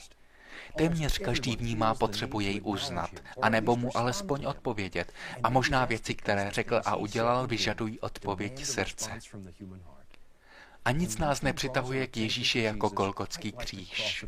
Téměř 0.77 1.17
každý 1.17 1.55
vnímá 1.55 1.95
potřebu 1.95 2.39
jej 2.39 2.61
uznat, 2.63 3.09
anebo 3.41 3.75
mu 3.75 3.97
alespoň 3.97 4.45
odpovědět. 4.45 5.13
A 5.43 5.49
možná 5.49 5.85
věci, 5.85 6.15
které 6.15 6.51
řekl 6.51 6.81
a 6.85 6.95
udělal, 6.95 7.47
vyžadují 7.47 7.99
odpověď 7.99 8.65
srdce. 8.65 9.11
A 10.85 10.91
nic 10.91 11.17
nás 11.17 11.41
nepřitahuje 11.41 12.07
k 12.07 12.17
Ježíši 12.17 12.59
jako 12.59 12.89
Golgotský 12.89 13.51
kříž. 13.51 14.25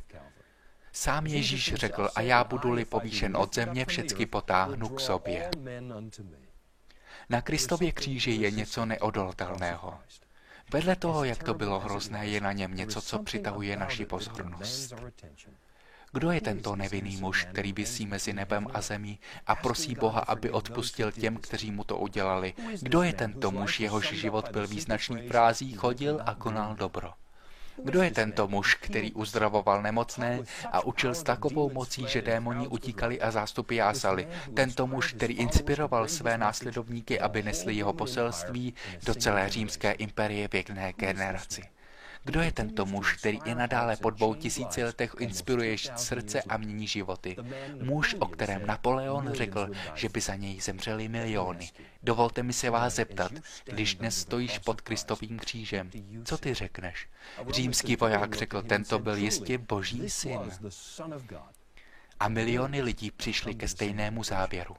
Sám 0.92 1.28
Ježíš 1.28 1.74
řekl, 1.74 2.10
a 2.16 2.22
já 2.22 2.44
budu-li 2.44 2.86
povýšen 2.86 3.38
od 3.38 3.56
země, 3.56 3.86
všecky 3.86 4.26
potáhnu 4.26 4.90
k 4.90 5.00
sobě. 5.00 5.50
Na 7.30 7.42
Kristově 7.42 7.92
kříži 7.92 8.32
je 8.32 8.52
něco 8.52 8.86
neodolatelného. 8.86 10.00
Vedle 10.72 10.96
toho, 10.96 11.24
jak 11.24 11.44
to 11.44 11.54
bylo 11.54 11.80
hrozné, 11.80 12.28
je 12.28 12.42
na 12.42 12.52
něm 12.52 12.76
něco, 12.76 13.02
co 13.02 13.24
přitahuje 13.24 13.78
naši 13.78 14.06
pozornost. 14.06 14.94
Kdo 16.14 16.32
je 16.32 16.42
tento 16.42 16.76
nevinný 16.76 17.18
muž, 17.18 17.46
který 17.46 17.74
vysí 17.74 18.06
mezi 18.06 18.34
nebem 18.34 18.68
a 18.74 18.82
zemí 18.82 19.20
a 19.48 19.56
prosí 19.56 19.96
Boha, 19.96 20.20
aby 20.20 20.52
odpustil 20.52 21.12
těm, 21.12 21.38
kteří 21.38 21.72
mu 21.72 21.84
to 21.84 21.98
udělali? 21.98 22.54
Kdo 22.82 23.02
je 23.02 23.14
tento 23.14 23.52
muž, 23.52 23.80
jehož 23.80 24.14
život 24.14 24.50
byl 24.52 24.68
význačný 24.68 25.28
frází, 25.28 25.74
chodil 25.74 26.22
a 26.26 26.36
konal 26.36 26.76
dobro? 26.76 27.14
Kdo 27.84 28.04
je 28.04 28.12
tento 28.12 28.48
muž, 28.48 28.76
který 28.76 29.14
uzdravoval 29.14 29.82
nemocné 29.82 30.40
a 30.72 30.86
učil 30.86 31.16
s 31.16 31.24
takovou 31.24 31.70
mocí, 31.70 32.06
že 32.08 32.22
démoni 32.22 32.68
utíkali 32.68 33.22
a 33.22 33.32
zástupy 33.32 33.76
jásali? 33.76 34.28
Tento 34.54 34.88
muž, 34.88 35.14
který 35.14 35.34
inspiroval 35.34 36.08
své 36.08 36.38
následovníky, 36.38 37.20
aby 37.20 37.44
nesli 37.44 37.76
jeho 37.76 37.94
poselství 37.94 38.74
do 39.06 39.16
celé 39.16 39.50
římské 39.50 39.92
imperie 39.92 40.48
v 40.48 40.54
jedné 40.54 40.94
generaci. 40.94 41.64
Kdo 42.24 42.42
je 42.42 42.52
tento 42.52 42.86
muž, 42.86 43.14
který 43.14 43.40
i 43.46 43.56
nadále 43.56 43.98
po 43.98 44.10
dvou 44.10 44.36
tisíci 44.36 44.84
letech 44.84 45.16
inspiruje 45.20 45.78
srdce 45.78 46.42
a 46.42 46.58
mění 46.58 46.88
životy? 46.88 47.36
Muž, 47.84 48.16
o 48.20 48.28
kterém 48.28 48.66
Napoleon 48.66 49.34
řekl, 49.34 49.70
že 49.96 50.10
by 50.10 50.22
za 50.22 50.36
něj 50.36 50.62
zemřeli 50.62 51.08
miliony. 51.08 51.70
Dovolte 52.04 52.44
mi 52.44 52.54
se 52.54 52.70
vás 52.70 52.94
zeptat, 52.94 53.32
když 53.66 53.96
dnes 53.96 54.22
stojíš 54.22 54.60
pod 54.60 54.82
Kristovým 54.82 55.40
křížem, 55.40 55.92
co 56.26 56.38
ty 56.38 56.54
řekneš? 56.54 57.08
Římský 57.50 57.96
voják 57.96 58.36
řekl, 58.36 58.62
tento 58.62 59.00
byl 59.00 59.16
jistě 59.16 59.58
boží 59.58 60.10
syn. 60.10 60.40
A 62.20 62.28
miliony 62.28 62.82
lidí 62.82 63.12
přišli 63.12 63.56
ke 63.56 63.68
stejnému 63.68 64.24
závěru. 64.24 64.76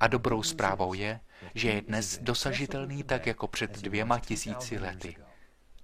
A 0.00 0.06
dobrou 0.06 0.42
zprávou 0.42 0.94
je, 0.94 1.20
že 1.54 1.70
je 1.70 1.82
dnes 1.82 2.18
dosažitelný 2.22 3.02
tak 3.02 3.26
jako 3.26 3.48
před 3.48 3.78
dvěma 3.82 4.18
tisíci 4.18 4.78
lety. 4.78 5.16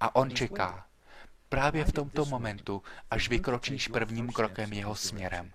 A 0.01 0.17
on 0.17 0.31
čeká, 0.31 0.87
Právě 1.49 1.85
v 1.85 1.93
tomto 1.93 2.25
momentu, 2.25 2.83
až 3.11 3.29
vykročíš 3.29 3.89
prvním 3.89 4.33
krokem 4.33 4.73
jeho 4.73 4.95
směrem. 4.95 5.53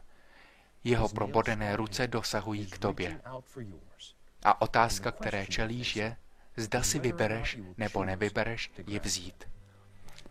Jeho 0.83 1.09
probodené 1.09 1.75
ruce 1.75 2.07
dosahují 2.07 2.65
k 2.65 2.77
tobě. 2.77 3.21
A 4.43 4.61
otázka, 4.61 5.11
které 5.11 5.45
čelíš, 5.45 5.95
je, 5.95 6.15
zda 6.57 6.83
si 6.83 6.99
vybereš 6.99 7.57
nebo 7.77 8.05
nevybereš 8.05 8.71
je 8.87 8.99
vzít. 8.99 9.47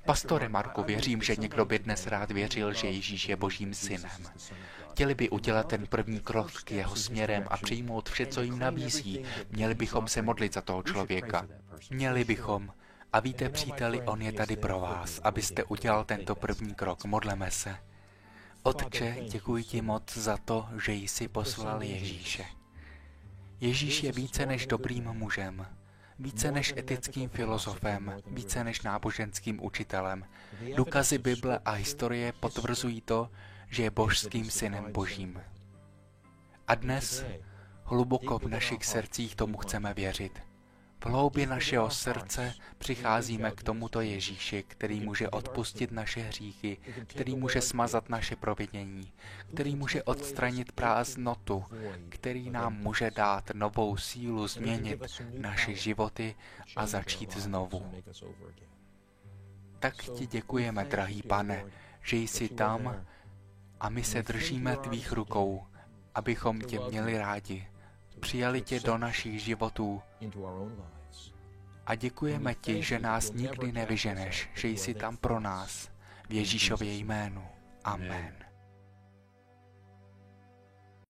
Pastore 0.04 0.48
Marku, 0.48 0.82
věřím, 0.82 1.22
že 1.22 1.36
někdo 1.36 1.64
by 1.64 1.78
dnes 1.78 2.06
rád 2.06 2.30
věřil, 2.30 2.72
že 2.72 2.86
Ježíš 2.86 3.28
je 3.28 3.36
božím 3.36 3.74
synem. 3.74 4.10
Chtěli 4.90 5.14
by 5.14 5.30
udělat 5.30 5.68
ten 5.68 5.86
první 5.86 6.20
krok 6.20 6.62
k 6.62 6.70
jeho 6.70 6.96
směrem 6.96 7.44
a 7.50 7.56
přijmout 7.56 8.08
vše, 8.08 8.26
co 8.26 8.42
jim 8.42 8.58
nabízí. 8.58 9.24
Měli 9.50 9.74
bychom 9.74 10.08
se 10.08 10.22
modlit 10.22 10.54
za 10.54 10.60
toho 10.60 10.82
člověka. 10.82 11.46
Měli 11.90 12.24
bychom. 12.24 12.72
A 13.12 13.20
víte, 13.20 13.48
příteli, 13.48 14.02
on 14.02 14.22
je 14.22 14.32
tady 14.32 14.56
pro 14.56 14.80
vás, 14.80 15.20
abyste 15.24 15.64
udělal 15.64 16.04
tento 16.04 16.34
první 16.34 16.74
krok. 16.74 17.04
Modleme 17.04 17.50
se. 17.50 17.76
Otče, 18.62 19.16
děkuji 19.30 19.64
ti 19.64 19.82
moc 19.82 20.16
za 20.16 20.36
to, 20.36 20.68
že 20.84 20.92
jsi 20.92 21.28
poslal 21.28 21.82
Ježíše. 21.82 22.44
Ježíš 23.60 24.02
je 24.02 24.12
více 24.12 24.46
než 24.46 24.66
dobrým 24.66 25.04
mužem, 25.04 25.66
více 26.18 26.52
než 26.52 26.74
etickým 26.76 27.28
filozofem, 27.28 28.22
více 28.26 28.64
než 28.64 28.82
náboženským 28.82 29.64
učitelem. 29.64 30.24
Důkazy 30.76 31.18
Bible 31.18 31.58
a 31.64 31.70
historie 31.70 32.32
potvrzují 32.32 33.00
to, 33.00 33.30
že 33.70 33.82
je 33.82 33.90
božským 33.90 34.50
synem 34.50 34.92
božím. 34.92 35.40
A 36.66 36.74
dnes 36.74 37.24
hluboko 37.84 38.38
v 38.38 38.48
našich 38.48 38.84
srdcích 38.84 39.36
tomu 39.36 39.58
chceme 39.58 39.94
věřit. 39.94 40.49
V 41.04 41.06
hloubi 41.06 41.46
našeho 41.46 41.90
srdce 41.90 42.54
přicházíme 42.78 43.50
k 43.50 43.62
tomuto 43.62 44.00
Ježíši, 44.00 44.62
který 44.62 45.00
může 45.00 45.28
odpustit 45.28 45.92
naše 45.92 46.20
hříchy, 46.20 46.76
který 47.06 47.36
může 47.36 47.60
smazat 47.60 48.08
naše 48.08 48.36
provinění, 48.36 49.12
který 49.54 49.76
může 49.76 50.02
odstranit 50.02 50.72
prázdnotu, 50.72 51.64
který 52.08 52.50
nám 52.50 52.74
může 52.74 53.10
dát 53.10 53.50
novou 53.54 53.96
sílu 53.96 54.48
změnit 54.48 55.00
naše 55.38 55.74
životy 55.74 56.34
a 56.76 56.86
začít 56.86 57.36
znovu. 57.36 57.92
Tak 59.78 59.94
ti 59.96 60.26
děkujeme, 60.26 60.84
drahý 60.84 61.22
pane, 61.22 61.64
že 62.02 62.16
jsi 62.16 62.48
tam 62.48 63.06
a 63.80 63.88
my 63.88 64.04
se 64.04 64.22
držíme 64.22 64.76
tvých 64.76 65.12
rukou, 65.12 65.66
abychom 66.14 66.60
tě 66.60 66.80
měli 66.80 67.18
rádi 67.18 67.69
přijali 68.20 68.62
tě 68.62 68.80
do 68.80 68.98
našich 68.98 69.42
životů. 69.42 70.02
A 71.86 71.94
děkujeme 71.94 72.54
ti, 72.54 72.82
že 72.82 72.98
nás 72.98 73.32
nikdy 73.32 73.72
nevyženeš, 73.72 74.48
že 74.54 74.68
jsi 74.68 74.94
tam 74.94 75.16
pro 75.16 75.40
nás. 75.40 75.90
V 76.28 76.32
Ježíšově 76.32 76.94
jménu. 76.94 77.44
Amen. 77.84 78.39